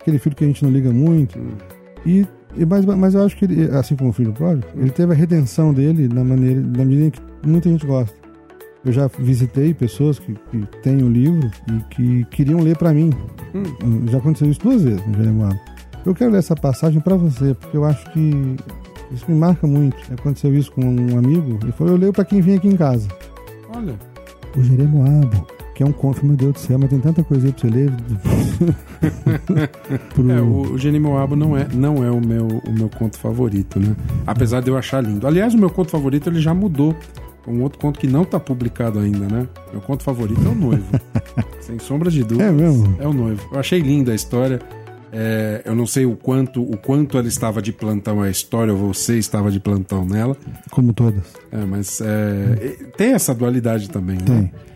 [0.00, 1.38] Aquele filho que a gente não liga muito.
[2.06, 5.12] E, e mas, mas eu acho que ele, assim como o filho pródigo, ele teve
[5.12, 8.16] a redenção dele na maneira, na medida que muita gente gosta.
[8.84, 13.12] Eu já visitei pessoas que, que têm o livro e que queriam ler para mim.
[13.54, 14.06] Hum.
[14.08, 15.58] Já aconteceu isso duas vezes no Jeremiah.
[16.06, 18.56] Eu quero ler essa passagem para você, porque eu acho que
[19.10, 19.96] isso me marca muito.
[20.12, 23.08] Aconteceu isso com um amigo e falou: Eu leio para quem vem aqui em casa.
[23.74, 23.94] Olha.
[24.56, 27.52] O Jeremoabo, que é um conto, meu Deus do céu, mas tem tanta coisa aí
[27.52, 27.92] pra você ler.
[30.14, 30.30] Pro...
[30.30, 33.94] É, o, o Jeremoabo não é, não é o, meu, o meu conto favorito, né?
[34.26, 35.26] Apesar de eu achar lindo.
[35.26, 36.94] Aliás, o meu conto favorito ele já mudou.
[37.46, 39.48] Um outro conto que não está publicado ainda, né?
[39.72, 41.00] Meu conto favorito é o Noivo.
[41.60, 42.44] Sem sombra de dúvida.
[42.44, 42.94] É mesmo?
[42.98, 43.48] É o Noivo.
[43.52, 44.60] Eu achei linda a história.
[45.12, 48.92] É, eu não sei o quanto o quanto ela estava de plantão a história, ou
[48.92, 50.36] você estava de plantão nela.
[50.70, 51.24] Como todas.
[51.50, 54.50] É, mas é, tem essa dualidade também, tem, né?
[54.52, 54.68] Tem.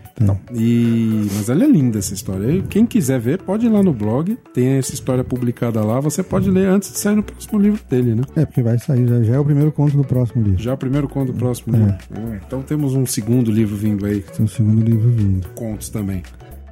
[0.53, 2.47] E, mas ela é linda essa história.
[2.51, 4.37] E quem quiser ver, pode ir lá no blog.
[4.53, 5.99] Tem essa história publicada lá.
[5.99, 8.23] Você pode ler antes de sair no próximo livro dele, né?
[8.35, 9.07] É, porque vai sair.
[9.07, 10.61] Já, já é o primeiro conto do próximo livro.
[10.61, 11.79] Já é o primeiro conto do próximo é.
[11.79, 11.95] livro.
[12.15, 14.21] É, então temos um segundo livro vindo aí.
[14.21, 15.47] Tem um segundo livro vindo.
[15.55, 16.21] Contos também.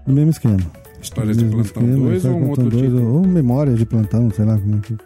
[0.06, 0.81] No mesmo esquema.
[1.02, 2.98] Histórias de plantão 2 ou um outro dois, tipo?
[2.98, 4.98] Ou memórias de plantão, sei lá como é que.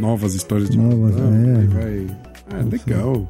[0.00, 1.34] Novas histórias de Novas, plantão.
[1.34, 1.66] É.
[1.66, 2.06] Vai...
[2.50, 3.28] Ah, legal.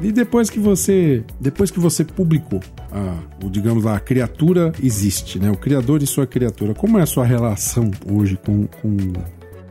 [0.00, 2.60] E depois que você, depois que você publicou,
[2.92, 5.50] a, o, digamos lá, a criatura existe, né?
[5.50, 6.74] O criador e sua criatura.
[6.74, 8.96] Como é a sua relação hoje com, com,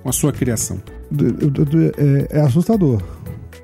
[0.02, 0.82] com a sua criação?
[1.98, 3.02] É, é, assustador,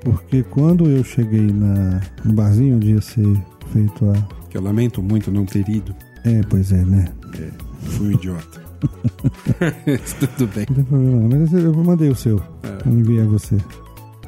[0.04, 3.26] porque quando eu cheguei na, no barzinho onde ia ser
[3.72, 4.42] feito a.
[4.48, 5.94] Que eu lamento muito não ter ido.
[6.24, 7.06] É, pois é, né?
[7.38, 7.50] É.
[7.90, 8.62] Fui um idiota.
[10.36, 10.66] Tudo bem.
[10.68, 12.38] Não tem problema, mas eu mandei o seu.
[12.62, 12.88] É.
[12.88, 13.56] Eu enviei a você.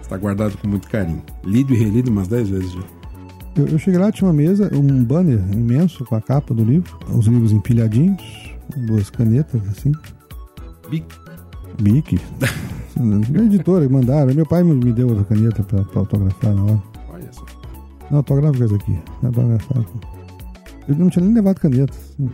[0.01, 1.23] Está guardado com muito carinho.
[1.45, 2.81] Lido e relido umas 10 vezes já.
[3.57, 6.99] Eu, eu, cheguei lá, tinha uma mesa, um banner imenso com a capa do livro,
[7.09, 8.21] os livros empilhadinhos,
[8.77, 9.93] duas canetas assim.
[10.91, 11.07] Bic.
[11.81, 12.21] Bic.
[12.43, 14.35] a editora mandaram.
[14.35, 16.83] Meu pai me deu outra caneta para autografar na hora.
[17.13, 17.45] Olha só.
[18.11, 18.99] Não, autografa essa aqui.
[19.23, 19.85] Autografar.
[20.89, 21.93] Eu não tinha nem levado caneta.
[21.93, 22.31] Assim.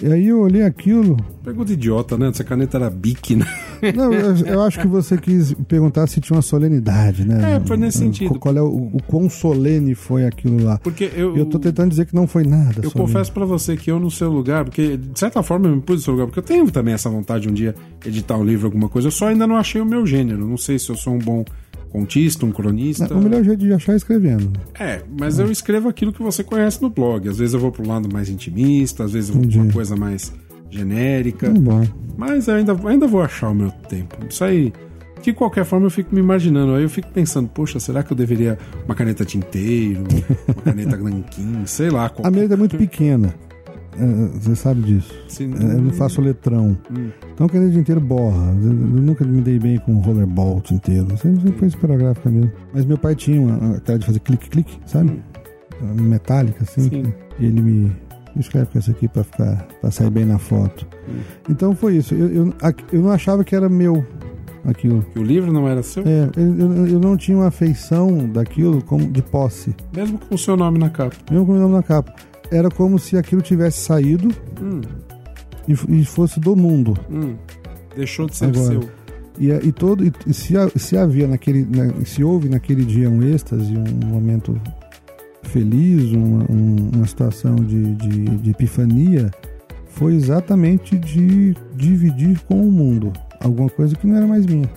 [0.00, 1.16] E aí eu olhei aquilo.
[1.44, 2.28] Pergunta idiota, né?
[2.28, 3.46] Essa caneta era Bic, né?
[3.94, 7.56] Não, eu, eu acho que você quis perguntar se tinha uma solenidade, né?
[7.56, 8.38] É, foi nesse sentido.
[8.38, 10.78] Qual é o, o quão solene foi aquilo lá?
[10.78, 11.36] Porque eu.
[11.36, 12.80] Eu tô tentando dizer que não foi nada.
[12.82, 13.12] Eu solene.
[13.12, 15.96] confesso pra você que eu no seu lugar, porque de certa forma eu me pus
[15.96, 17.74] no seu lugar, porque eu tenho também essa vontade de um dia
[18.04, 19.08] editar um livro, alguma coisa.
[19.08, 20.46] Eu só ainda não achei o meu gênero.
[20.46, 21.44] Não sei se eu sou um bom
[21.92, 23.12] contista, um cronista.
[23.14, 24.50] O melhor jeito de achar é escrevendo.
[24.78, 27.28] É, mas eu escrevo aquilo que você conhece no blog.
[27.28, 29.94] Às vezes eu vou pro lado mais intimista, às vezes eu vou pra uma coisa
[29.94, 30.32] mais
[30.70, 31.50] genérica.
[31.52, 31.86] Tá bom.
[32.16, 34.16] Mas eu ainda, ainda vou achar o meu tempo.
[34.28, 34.72] Isso aí.
[35.22, 36.74] De qualquer forma, eu fico me imaginando.
[36.74, 40.02] Aí eu fico pensando, poxa, será que eu deveria uma caneta tinteiro,
[40.48, 42.06] uma caneta nanquim, sei lá.
[42.06, 43.32] A qualquer- mesa é muito pequena.
[43.98, 45.12] É, Você sabe disso.
[45.28, 46.76] Se- É, Eu não faço letrão.
[46.90, 47.10] Hum.
[47.34, 48.54] Então, caneta inteiro borra.
[48.62, 51.06] Eu, nunca me dei bem com rollerball inteiro.
[51.18, 52.50] Sempre, foi esperográfica mesmo.
[52.72, 55.22] Mas meu pai tinha uma aquela de fazer clique-clique, sabe?
[56.00, 56.88] Metálica, assim.
[56.88, 57.14] Sim.
[57.38, 57.92] E ele me,
[58.36, 60.86] escreve com essa aqui pra, ficar, pra sair bem na foto.
[61.50, 62.14] Então foi isso.
[62.14, 62.54] Eu, eu,
[62.92, 64.04] eu não achava que era meu
[64.64, 65.02] aquilo.
[65.12, 68.82] Que o livro não era seu, É, eu, eu- eu não tinha uma afeição daquilo
[68.84, 69.74] como de posse.
[69.94, 71.16] mesmo com o seu nome na capa.
[71.30, 72.14] Mesmo com o meu nome na capa.
[72.52, 74.28] Era como se aquilo tivesse saído
[74.60, 74.80] Hum,
[75.66, 76.96] e, e fosse do mundo.
[77.10, 77.34] hum.
[77.96, 78.64] Deixou de ser Agora.
[78.66, 78.80] seu.
[79.38, 83.08] E, a- e todo e, e se, se havia naquele na- se houve naquele dia
[83.08, 84.60] um êxtase um momento
[85.42, 89.30] feliz uma, um- uma situação de, de, de epifania
[89.88, 94.70] foi exatamente de dividir com o mundo alguma coisa que não era mais minha.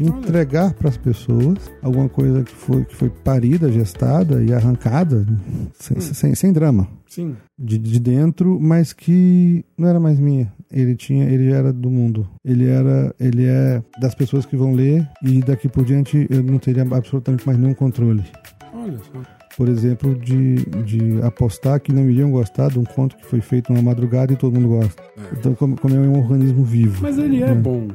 [0.00, 5.26] Entregar para as pessoas alguma coisa que foi que foi parida gestada e arrancada
[5.74, 7.36] sem, sem, sem drama Sim.
[7.58, 10.52] de, de dentro, mas que não era mais minha.
[10.70, 12.26] Ele tinha, ele era do mundo.
[12.42, 16.58] Ele era, ele é das pessoas que vão ler e daqui por diante eu não
[16.58, 18.24] teria absolutamente mais nenhum controle.
[18.72, 19.20] Olha só.
[19.56, 23.70] Por exemplo, de, de apostar que não iriam gostar de um conto que foi feito
[23.70, 25.02] numa madrugada e todo mundo gosta.
[25.02, 25.38] É.
[25.38, 27.02] Então, como, como é um organismo vivo.
[27.02, 27.54] Mas ele é né?
[27.54, 27.88] bom.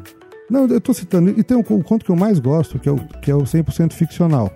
[0.50, 1.30] Não, eu tô citando.
[1.38, 3.42] E tem um, um conto que eu mais gosto, que é o, que é o
[3.44, 4.52] 100% ficcional.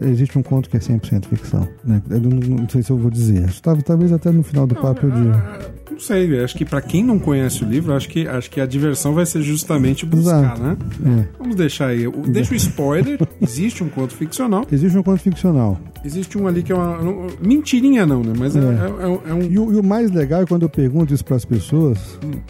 [0.00, 1.68] Existe um conto que é 100% ficção.
[1.84, 2.00] Né?
[2.08, 3.50] Eu não, não sei se eu vou dizer.
[3.60, 5.34] Talvez- até no final do papo eu diga.
[5.36, 5.58] Ah,
[5.90, 8.66] Não sei, acho que pra quem não conhece o livro, acho que, acho que a
[8.66, 10.62] diversão vai ser justamente buscar, Exato.
[10.62, 10.76] né?
[11.04, 11.28] É.
[11.38, 12.08] Vamos deixar aí.
[12.28, 13.18] Deixa o spoiler.
[13.42, 14.64] Existe um conto ficcional.
[14.70, 15.78] Existe um conto ficcional.
[16.04, 17.02] Existe um ali que é uma.
[17.02, 18.32] não- Mentirinha não, né?
[18.38, 18.62] Mas é, É.
[18.62, 19.42] é- é um.
[19.42, 21.98] E o, e o mais legal é quando eu pergunto isso para as pessoas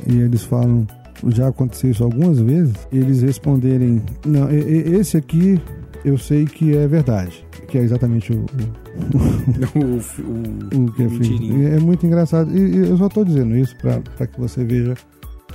[0.07, 0.87] e eles falam,
[1.29, 5.61] já aconteceu isso algumas vezes, eles responderem, não, esse aqui
[6.05, 8.37] eu sei que é verdade, que é exatamente o,
[9.75, 11.53] o, o, o, o que é feito.
[11.67, 12.57] É muito engraçado.
[12.57, 14.95] E, eu só estou dizendo isso para que você veja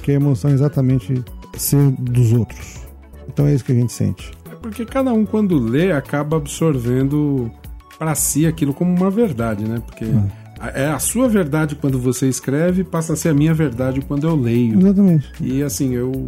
[0.03, 1.23] que a emoção é exatamente
[1.57, 2.85] ser dos outros.
[3.27, 4.31] Então é isso que a gente sente.
[4.51, 7.51] É porque cada um, quando lê, acaba absorvendo
[7.97, 9.81] pra si aquilo como uma verdade, né?
[9.85, 14.01] Porque a- é a sua verdade quando você escreve, passa a ser a minha verdade
[14.01, 14.79] quando eu leio.
[14.79, 15.31] Exatamente.
[15.41, 16.27] E assim, eu.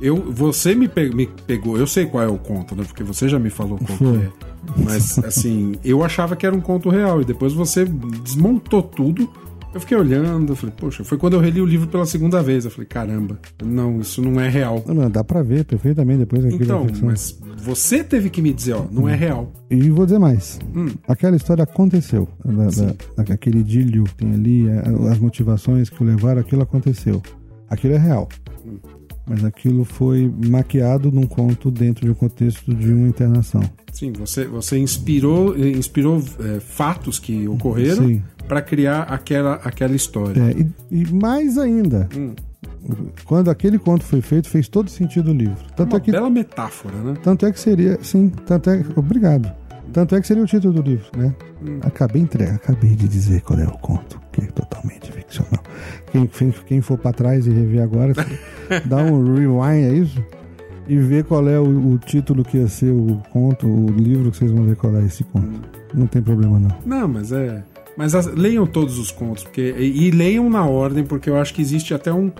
[0.00, 2.84] Eu, você me, pe- me pegou, eu sei qual é o conto, né?
[2.86, 4.16] Porque você já me falou qual Foi.
[4.18, 4.28] é.
[4.76, 7.20] Mas, assim, eu achava que era um conto real.
[7.20, 9.28] E depois você desmontou tudo.
[9.72, 12.64] Eu fiquei olhando, eu falei, poxa, foi quando eu reli o livro pela segunda vez.
[12.64, 14.82] Eu falei, caramba, não, isso não é real.
[14.86, 16.62] Não, não, dá para ver perfeitamente depois aquilo.
[16.62, 19.52] Então, é mas você teve que me dizer, ó, não é real.
[19.70, 20.58] E vou dizer mais.
[20.74, 20.88] Hum.
[21.06, 22.26] Aquela história aconteceu.
[22.44, 24.66] Da, da, aquele idílio que tem ali,
[25.10, 27.22] as motivações que o levaram, aquilo aconteceu.
[27.68, 28.26] Aquilo é real.
[29.28, 33.62] Mas aquilo foi maquiado num conto dentro de um contexto de uma internação.
[33.92, 40.40] Sim, você, você inspirou, eh, inspirou é, fatos que ocorreram para criar aquela, aquela história.
[40.40, 40.60] É,
[40.90, 45.64] e, e mais ainda, Hum, quando aquele conto foi feito, fez todo sentido o livro.
[45.76, 47.14] Tanto uma é que, bela metáfora, né?
[47.22, 49.52] tanto é que seria, sim, tanto é, obrigado.
[49.92, 51.34] Tanto é que seria o título do livro, né?
[51.62, 51.80] Hum.
[51.82, 55.62] Acabei, entre, acabei de dizer qual é o conto, que é totalmente ficcional.
[56.10, 56.26] Quem,
[56.66, 58.12] quem, for pra trás e rever agora,
[58.86, 60.22] dá um rewind, é isso?
[60.88, 64.38] E ver qual é o, o título que ia ser o conto, o livro, que
[64.38, 65.60] vocês vão ver qual é esse conto.
[65.92, 66.70] Não tem problema, não.
[66.84, 67.62] Não, mas é.
[67.96, 69.74] Mas as- leiam todos os contos, porque.
[69.76, 72.30] E, e leiam na ordem, porque eu acho que existe até um,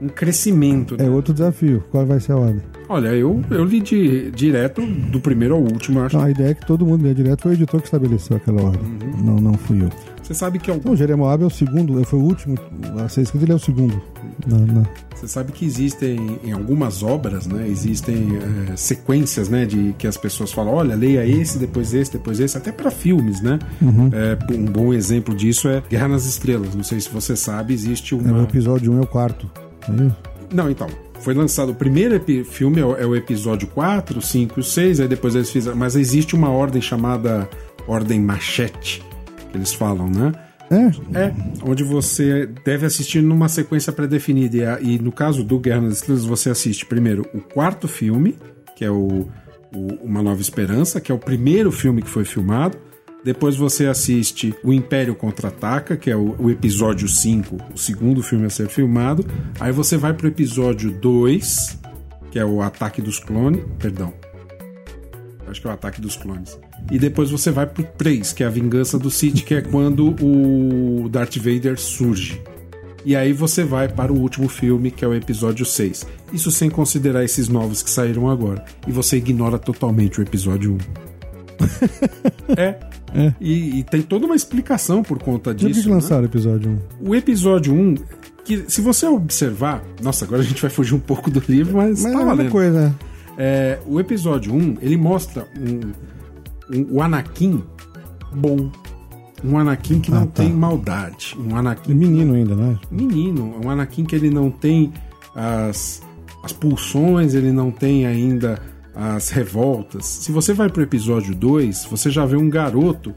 [0.00, 0.96] um crescimento.
[0.96, 1.06] né?
[1.06, 1.82] É outro desafio.
[1.90, 2.62] Qual vai ser a ordem?
[2.88, 6.16] Olha, eu, eu li di- direto do primeiro ao último, eu acho.
[6.16, 7.42] Não, a ideia é que todo mundo lê direto.
[7.42, 8.82] Foi o editor que estabeleceu aquela ordem.
[8.82, 9.24] Uhum.
[9.24, 9.88] Não, não fui eu.
[10.26, 12.56] Você sabe que algum- Então, o Jeremoab é o segundo, foi o último
[13.04, 14.02] a ser escrito, ele é o segundo.
[14.46, 17.66] Na- na- Você sabe que existem em algumas obras, né?
[17.68, 19.64] Existem eh, sequências, né?
[19.64, 23.40] De que as pessoas falam, olha, leia esse, depois esse, depois esse, até para filmes,
[23.40, 23.58] né?
[23.80, 24.10] Uhum.
[24.12, 26.74] Eh, um bom exemplo disso é Guerra nas Estrelas.
[26.74, 29.48] Não sei se você sabe, existe É, o episódio 1 é o quarto.
[29.88, 30.16] É isso?
[30.52, 30.88] Não, então.
[31.20, 35.08] Foi lançado o primeiro filme, é o, é o episódio 4, 5 e 6, aí
[35.08, 35.76] depois eles fizeram.
[35.76, 37.48] Mas existe uma ordem chamada
[37.88, 39.02] Ordem Machete,
[39.56, 40.32] que eles falam, né?
[40.70, 41.18] É?
[41.18, 44.78] É, onde você deve assistir numa sequência pré-definida.
[44.80, 48.36] E, E, no caso do Guerra nas Estrelas, você assiste primeiro o quarto filme,
[48.74, 49.28] que é o,
[49.74, 52.76] o Uma Nova Esperança, que é o primeiro filme que foi filmado.
[53.24, 58.46] Depois você assiste O Império Contra-Ataca, que é o, o episódio 5, o segundo filme
[58.46, 59.24] a ser filmado.
[59.58, 61.78] Aí você vai pro episódio 2,
[62.30, 63.64] que é o Ataque dos Clones.
[63.78, 64.12] Perdão.
[65.48, 66.58] Acho que é o Ataque dos Clones.
[66.90, 70.14] E depois você vai pro 3, que é a Vingança do Sith, que é quando
[70.22, 72.40] o Darth Vader surge.
[73.04, 76.04] E aí você vai para o último filme, que é o episódio 6.
[76.32, 78.64] Isso sem considerar esses novos que saíram agora.
[78.86, 80.78] E você ignora totalmente o episódio 1.
[82.58, 82.76] é.
[83.40, 85.88] E, e tem toda uma explicação por conta Por que, disso.
[85.88, 85.94] né?
[85.94, 86.70] lançaram o episódio
[87.00, 87.08] 1?
[87.08, 87.94] O episódio 1,
[88.44, 89.82] que se você observar.
[90.02, 92.16] Nossa, agora a gente vai fugir um pouco do livro, mas, Mas tá é a
[92.16, 92.50] mesma valendo.
[92.50, 92.94] coisa, né?
[93.38, 95.92] É, o episódio 1, ele mostra um,
[96.74, 97.62] um- o Anakin
[98.34, 98.70] bom.
[99.44, 100.42] Um Anakin que não Ah, tá.
[100.42, 101.36] tem maldade.
[101.38, 102.78] Um Anakin menino ainda, né?
[102.90, 103.60] menino.
[103.64, 104.92] Um Anakin que ele não tem
[105.34, 106.02] as,
[106.42, 108.58] as pulsões, ele não tem ainda
[108.94, 110.06] as revoltas.
[110.06, 113.14] Se você vai pro episódio 2, você já vê um garoto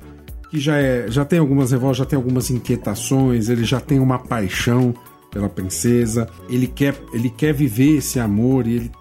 [0.51, 4.19] que já, é, já tem algumas revoltas, já tem algumas inquietações, ele já tem uma
[4.19, 4.93] paixão
[5.31, 8.91] pela princesa, ele quer, ele quer viver esse amor e ele,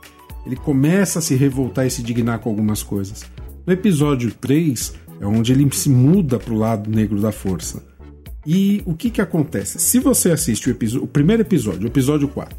[0.49, 3.23] ele começa a se revoltar e se dignar com algumas coisas.
[3.67, 7.83] No episódio 3 é onde ele se muda pro lado negro da força.
[8.47, 9.79] E o que que acontece?
[9.79, 12.57] Se você assiste o, o primeiro episódio, o episódio 4,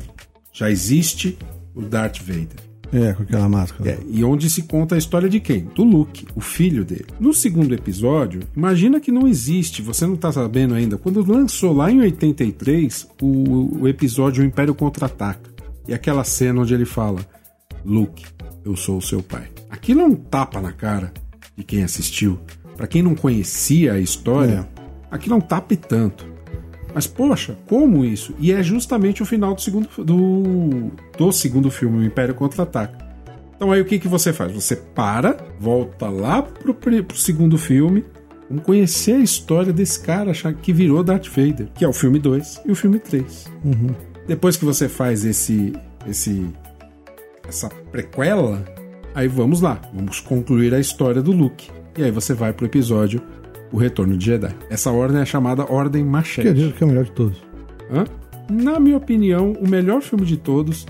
[0.53, 1.35] já existe
[1.73, 2.69] o Darth Vader.
[2.93, 3.89] É, com aquela máscara.
[3.89, 5.67] É, e onde se conta a história de quem?
[5.73, 7.07] Do Luke, o filho dele.
[7.19, 10.95] No segundo episódio, imagina que não existe, você não tá sabendo ainda.
[10.95, 15.49] Quando lançou lá em 83 o, o episódio O Império Contra-Ataca.
[15.87, 17.25] E aquela cena onde ele fala:
[17.86, 18.25] Luke,
[18.65, 19.49] eu sou o seu pai.
[19.69, 21.13] Aquilo é um tapa na cara
[21.55, 22.39] de quem assistiu.
[22.75, 24.67] Pra quem não conhecia a história,
[25.11, 26.25] aquilo é um tapa e tanto.
[26.93, 28.34] Mas, poxa, como isso?
[28.39, 33.09] E é justamente o final do segundo, do, do segundo filme, O Império Contra-Ataca.
[33.55, 34.53] Então aí o que, que você faz?
[34.53, 38.05] Você para, volta lá pro, pro segundo filme,
[38.49, 42.19] vamos conhecer a história desse cara achar que virou Darth Vader, que é o filme
[42.19, 43.51] 2 e o filme 3.
[44.25, 45.73] Depois que você faz esse,
[46.07, 46.47] esse
[47.50, 48.64] essa prequela,
[49.14, 51.70] aí vamos lá, vamos concluir a história do Luke.
[51.97, 53.22] E aí você vai pro episódio
[53.72, 54.56] O Retorno de Jedi.
[54.70, 56.54] Essa ordem é chamada Ordem Que eu Machete.
[56.54, 57.43] digo que é o melhor de todos.
[57.91, 58.06] Hã?
[58.50, 60.86] Na minha opinião, o melhor filme de todos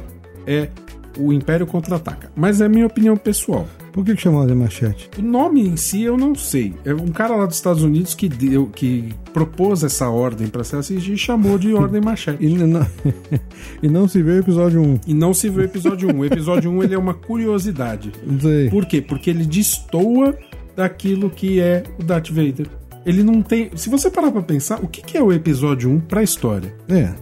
[0.45, 0.69] é
[1.17, 2.29] O Império Contra-Ataca.
[2.35, 3.67] Mas é a minha opinião pessoal.
[3.91, 5.09] Por que, que chamou de machete?
[5.17, 6.73] O nome em si eu não sei.
[6.85, 10.75] É um cara lá dos Estados Unidos que deu, que propôs essa ordem para se
[10.75, 12.39] assistir e chamou de Ordem Machete.
[12.49, 12.87] E não,
[13.83, 14.99] e não se vê o episódio 1.
[15.07, 16.19] E não se vê o episódio 1.
[16.19, 18.11] O episódio 1 ele é uma curiosidade.
[18.25, 18.69] Não sei.
[18.69, 19.01] Por quê?
[19.01, 20.37] Porque ele destoa
[20.75, 22.67] daquilo que é o Darth Vader.
[23.05, 23.71] Ele não tem.
[23.75, 26.73] Se você parar pra pensar, o que que é o episódio 1 pra história?
[26.87, 27.13] É.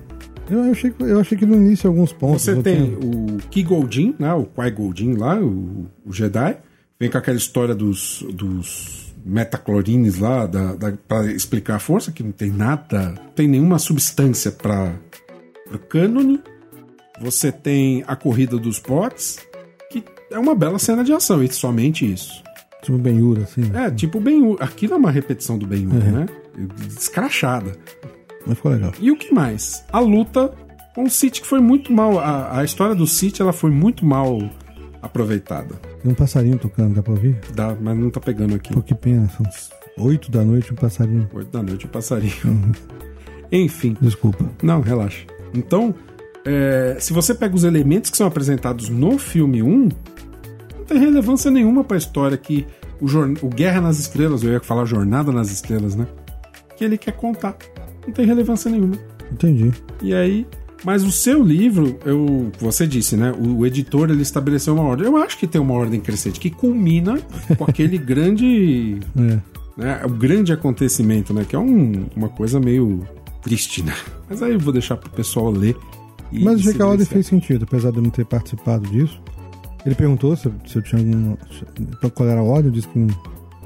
[0.50, 2.41] Eu achei, que- eu achei que no início alguns pontos.
[2.43, 6.58] Você tem tinha- o Ki Goldin, né, o Qui Goldin lá, o, o Jedi,
[7.00, 12.24] vem com aquela história dos, dos metaclorines lá, da, da, para explicar a força, que
[12.24, 14.93] não tem nada, não tem nenhuma substância para
[15.74, 16.39] o cânone.
[17.20, 19.39] Você tem a corrida dos potes,
[19.91, 22.43] que é uma bela cena de ação, e somente isso.
[22.84, 23.70] Tipo Ben-Hur, assim.
[23.74, 26.26] É, tipo o Ben Aquilo é uma repetição do Ben né?
[26.95, 27.72] Escrachada.
[28.48, 28.91] Mas ficou legal.
[29.00, 29.84] E o que mais?
[29.91, 30.54] A luta
[30.95, 32.20] com o City, que foi muito mal.
[32.20, 34.39] A, a história do City ela foi muito mal
[35.02, 35.76] aproveitada.
[36.02, 37.39] Tem um passarinho tocando, dá pra ouvir?
[37.54, 38.74] Dá, mas não tá pegando aqui.
[38.74, 39.30] Pô, que pena.
[39.30, 39.45] São
[40.06, 41.30] 8 da noite um passarinho.
[41.34, 42.72] Oito da noite o passarinho.
[43.52, 44.45] Enfim, Desculpa.
[44.62, 45.26] não, relaxa.
[45.54, 45.93] Então,
[46.45, 49.68] é, se você pega os elementos que são apresentados no filme 1,
[50.78, 52.66] não tem relevância nenhuma pra história que
[53.00, 53.06] o,
[53.45, 56.08] o Guerra nas Estrelas, eu ia falar Jornada nas Estrelas, né?
[56.76, 57.56] Que ele quer contar.
[58.08, 58.95] Não tem relevância nenhuma.
[59.32, 59.72] Entendi.
[60.01, 60.47] E aí,
[60.86, 63.32] mas o seu livro, eu, você disse, né?
[63.38, 65.05] O, o editor ele estabeleceu uma ordem.
[65.05, 67.20] Eu acho que tem uma ordem crescente que culmina
[67.58, 69.39] com aquele grande, É.
[69.78, 70.01] né?
[70.05, 71.45] O grande acontecimento, né?
[71.47, 73.03] Que é um- uma coisa meio
[73.43, 73.93] triste, né?
[74.30, 75.76] Mas aí eu vou deixar pro pessoal ler.
[76.32, 79.20] e Mas achei que a ordem fez sentido, apesar de eu não ter participado disso.
[79.86, 81.36] Ele perguntou se, eu- se eu tinha algum.
[81.51, 83.08] se- Qual era a ordem, eu disse que não.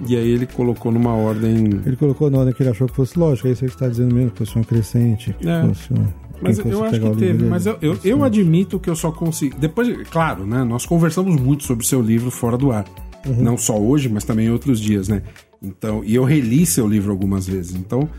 [0.08, 1.56] E aí ele colocou numa ordem.
[1.86, 3.88] Ele colocou na ordem que ele achou que fosse lógico, é isso que você está
[3.88, 5.68] dizendo mesmo, que fosse uma crescente, que É.
[5.68, 6.06] fosse um.
[6.41, 7.34] Mas quem eu acho que teve.
[7.34, 9.56] dele, Mas eu, eu, eu admito que eu só consigo.
[9.60, 10.64] Depois, claro, né?
[10.64, 12.86] Nós conversamos muito sobre o seu livro fora do ar.
[13.28, 13.43] Uhum.
[13.43, 15.22] Não só hoje, mas também outros dias, né?
[15.62, 17.76] Então, e eu reli seu livro algumas vezes.
[17.76, 18.10] Então,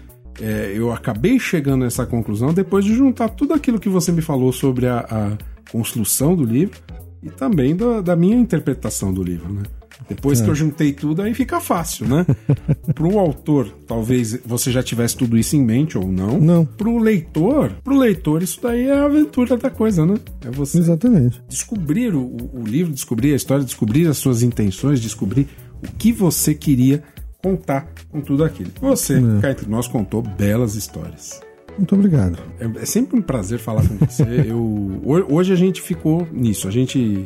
[0.41, 4.23] é, eu acabei chegando a essa conclusão depois de juntar tudo aquilo que você me
[4.23, 6.79] falou sobre a, a construção do livro
[7.21, 9.63] e também da, da minha interpretação do livro, né?
[10.09, 10.45] Depois É.
[10.45, 12.27] que eu juntei tudo, aí fica fácil, né?
[12.95, 16.39] Pro autor, talvez você já tivesse tudo isso em mente ou não.
[16.41, 16.65] Não.
[16.65, 20.15] Pro leitor, pro leitor, isso daí é a aventura da coisa, né?
[20.45, 21.43] É você Exatamente.
[21.49, 25.49] descobrir o, o livro, descobrir a história, descobrir as suas intenções, descobrir
[25.83, 27.03] o que você queria
[27.43, 28.71] contar com tudo aquilo.
[28.81, 29.41] Você, É.
[29.41, 31.41] cá entre nós, contou belas histórias.
[31.77, 32.39] Muito obrigado.
[32.61, 34.23] É, é sempre um prazer falar com você.
[34.47, 36.69] eu, ho- hoje a gente ficou nisso.
[36.69, 37.25] A gente.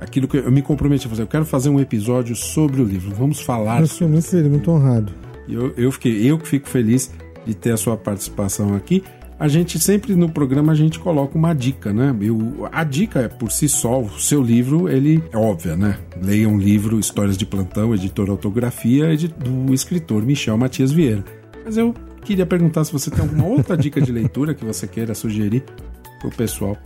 [0.00, 1.22] Aquilo que eu me comprometi a fazer.
[1.22, 3.14] Eu quero fazer um episódio sobre o livro.
[3.14, 3.80] Vamos falar.
[3.80, 5.12] Eu sou muito feliz, muito honrado.
[5.48, 7.10] Eu, eu, fiquei, eu que fico feliz
[7.46, 9.02] de ter a sua participação aqui.
[9.38, 12.14] A gente sempre no programa a gente coloca uma dica, né?
[12.20, 15.98] Eu, a dica é por si só, o seu livro, ele é óbvia, né?
[16.22, 21.22] Leia um livro, Histórias de Plantão, editor Autografia, do escritor Michel Matias Vieira.
[21.64, 21.94] Mas eu
[22.24, 25.62] queria perguntar se você tem alguma outra dica de leitura que você queira sugerir
[26.18, 26.76] pro pessoal.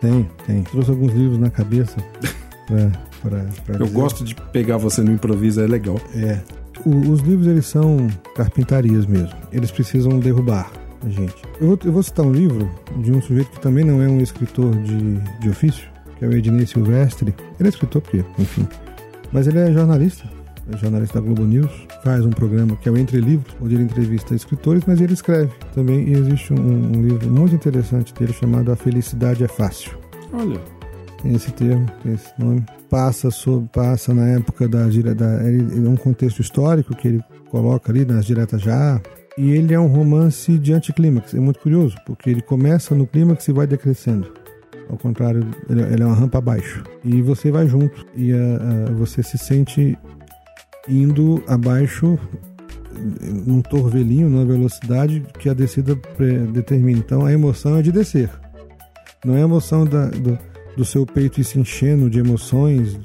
[0.00, 0.62] Tem, tem.
[0.62, 1.96] Trouxe alguns livros na cabeça
[2.66, 2.90] pra,
[3.22, 3.90] pra, pra Eu dizer.
[3.94, 6.00] gosto de pegar você no improviso, é legal.
[6.14, 6.40] É.
[6.84, 9.34] O- os livros, eles são carpintarias mesmo.
[9.52, 10.70] Eles precisam derrubar
[11.04, 11.34] a gente.
[11.60, 12.70] Eu vou, eu vou citar um livro
[13.02, 15.88] de um sujeito que também não é um escritor de, de ofício,
[16.18, 17.34] que é o Ednei Silvestre.
[17.58, 18.66] Ele é escritor porque, enfim.
[19.32, 20.28] Mas ele é jornalista.
[20.72, 21.70] É jornalista da Globo News.
[22.04, 25.52] Faz um programa que é o Entre Livros, onde ele entrevista escritores, mas ele escreve
[25.74, 26.08] também.
[26.08, 29.98] E existe um, um livro muito interessante dele chamado A Felicidade é Fácil
[30.32, 30.60] Olha,
[31.22, 32.64] tem esse termo, tem esse nome.
[32.90, 37.24] Passa, sobre, passa na época da, dire- da ele, é um contexto histórico que ele
[37.50, 39.00] coloca ali nas diretas já.
[39.36, 41.32] E ele é um romance de anticlímax.
[41.32, 44.32] É muito curioso, porque ele começa no clímax e vai decrescendo.
[44.90, 46.82] Ao contrário, ele, ele é uma rampa abaixo.
[47.04, 48.04] E você vai junto.
[48.16, 48.36] E ah,
[48.88, 49.96] ah, você se sente
[50.88, 52.18] indo abaixo
[53.46, 55.96] num torvelinho, numa velocidade que a descida
[56.52, 56.98] determina.
[56.98, 58.30] Então a emoção é de descer.
[59.24, 60.38] Não é a emoção da- do,
[60.76, 62.98] do seu peito se enchendo de emoções,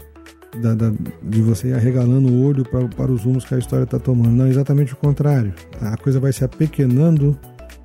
[0.61, 3.99] da- da- de você arregalando o olho pra, para os rumos que a história está
[3.99, 4.31] tomando.
[4.31, 5.53] Não, é exatamente o contrário.
[5.81, 7.38] A coisa vai se apequenando,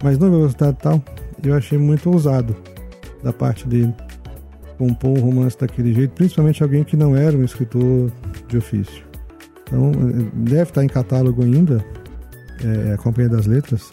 [0.03, 1.03] mas numa velocidade tal.
[1.43, 2.55] Eu achei muito ousado
[3.23, 3.95] da parte dele
[4.77, 8.11] compor um romance daquele jeito, principalmente alguém que não era um escritor
[8.49, 9.08] de ofício.
[9.69, 9.93] Então,
[10.33, 11.85] deve estar em catálogo ainda,
[12.65, 13.93] é, a Companhia das Letras,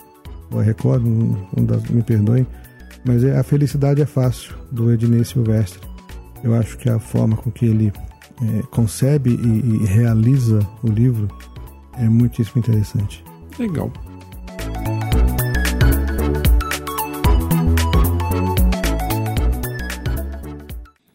[0.49, 2.47] ou a Record, um, um das, me perdoem,
[3.05, 5.79] mas é A Felicidade é Fácil, do Ednei Silvestre.
[6.43, 7.91] Eu acho que a forma com que ele
[8.41, 11.27] é, concebe e, e realiza o livro
[11.97, 13.23] é muitíssimo interessante.
[13.59, 13.91] legal.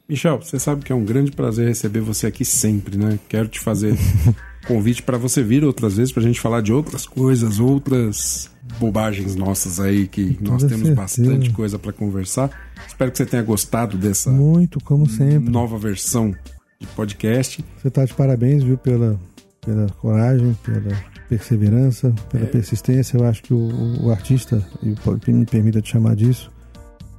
[0.09, 3.17] Michel, você sabe que é um grande prazer receber você aqui sempre, né?
[3.29, 3.97] Quero te fazer
[4.75, 9.35] convite para você vir outras vezes para a gente falar de outras coisas, outras bobagens
[9.37, 10.95] nossas aí que nós temos certeza.
[10.95, 12.51] bastante coisa para conversar.
[12.87, 15.51] Espero que você tenha gostado dessa Muito, como sempre.
[15.51, 16.35] nova versão
[16.79, 17.65] de podcast.
[17.81, 19.19] Você está de parabéns, viu, pela,
[19.61, 20.97] pela coragem, pela
[21.29, 23.17] perseverança, pela persistência.
[23.19, 24.95] Eu acho que o, o artista, e
[25.33, 26.51] me permita te chamar disso,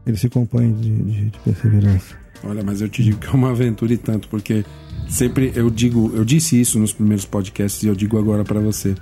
[0.05, 2.15] ele se compõe de, de- de perseverança.
[2.43, 4.65] Olha, mas eu te digo que é uma aventura e tanto, porque
[5.11, 8.95] sempre eu digo, eu disse isso nos primeiros podcasts e eu digo agora pra você.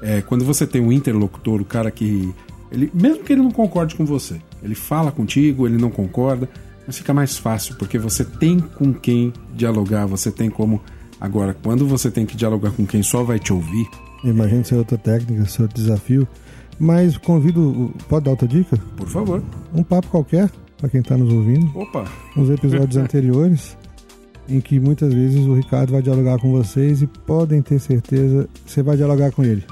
[0.00, 2.32] É, quando você tem um interlocutor, o cara que
[2.70, 6.48] ele, mesmo que ele não concorde com você, ele fala contigo, ele não concorda,
[6.86, 10.80] mas fica mais fácil porque você tem com quem dialogar, você tem como
[11.20, 13.88] agora quando você tem que dialogar com quem só vai te ouvir,
[14.24, 16.26] Imagino ser outra técnica, ser outro desafio.
[16.78, 18.76] Mas convido, pode dar outra dica?
[18.96, 19.42] por favor.
[19.74, 21.70] Um papo qualquer, para quem está nos ouvindo.
[21.76, 22.04] Opa,
[22.36, 23.76] uns episódios anteriores
[24.48, 28.70] em que muitas vezes o Ricardo vai dialogar com vocês e podem ter certeza que
[28.70, 29.64] você vai dialogar com ele,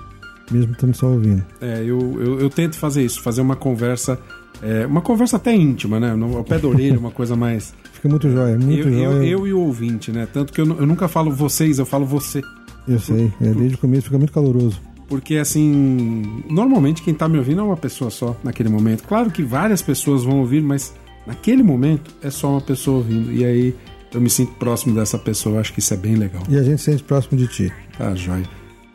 [0.51, 1.45] mesmo estando só ouvindo.
[1.61, 4.19] É, eu, eu, eu tento fazer isso, fazer uma conversa,
[4.63, 6.11] é, uma conversa até íntima, né?
[6.13, 7.75] Ao pé da orelha, uma coisa mais.
[7.93, 9.27] Fica muito jóia, muito Eu, eu, jóia.
[9.27, 10.29] eu e o ouvinte, né?
[10.31, 12.43] Tanto que eu, eu nunca falo vocês, eu falo você.
[12.87, 14.81] Eu sei, é, desde o começo fica muito caloroso.
[15.09, 19.05] Porque, assim, normalmente quem tá me ouvindo é uma pessoa só naquele momento.
[19.05, 20.93] Claro que várias pessoas vão ouvir, mas
[21.27, 23.33] naquele momento é só uma pessoa ouvindo.
[23.33, 23.75] E aí
[24.17, 26.43] eu me sinto próximo dessa pessoa, acho que isso é bem legal.
[26.49, 27.73] E a gente se sente próximo de ti.
[27.97, 28.45] Tá, joia.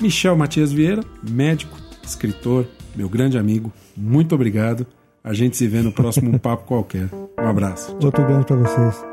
[0.01, 4.85] Michel Matias Vieira, médico, escritor, meu grande amigo, muito obrigado.
[5.23, 7.09] A gente se vê no próximo Um Papo Qualquer.
[7.39, 7.95] Um abraço.
[8.03, 9.10] Outro grande para vocês.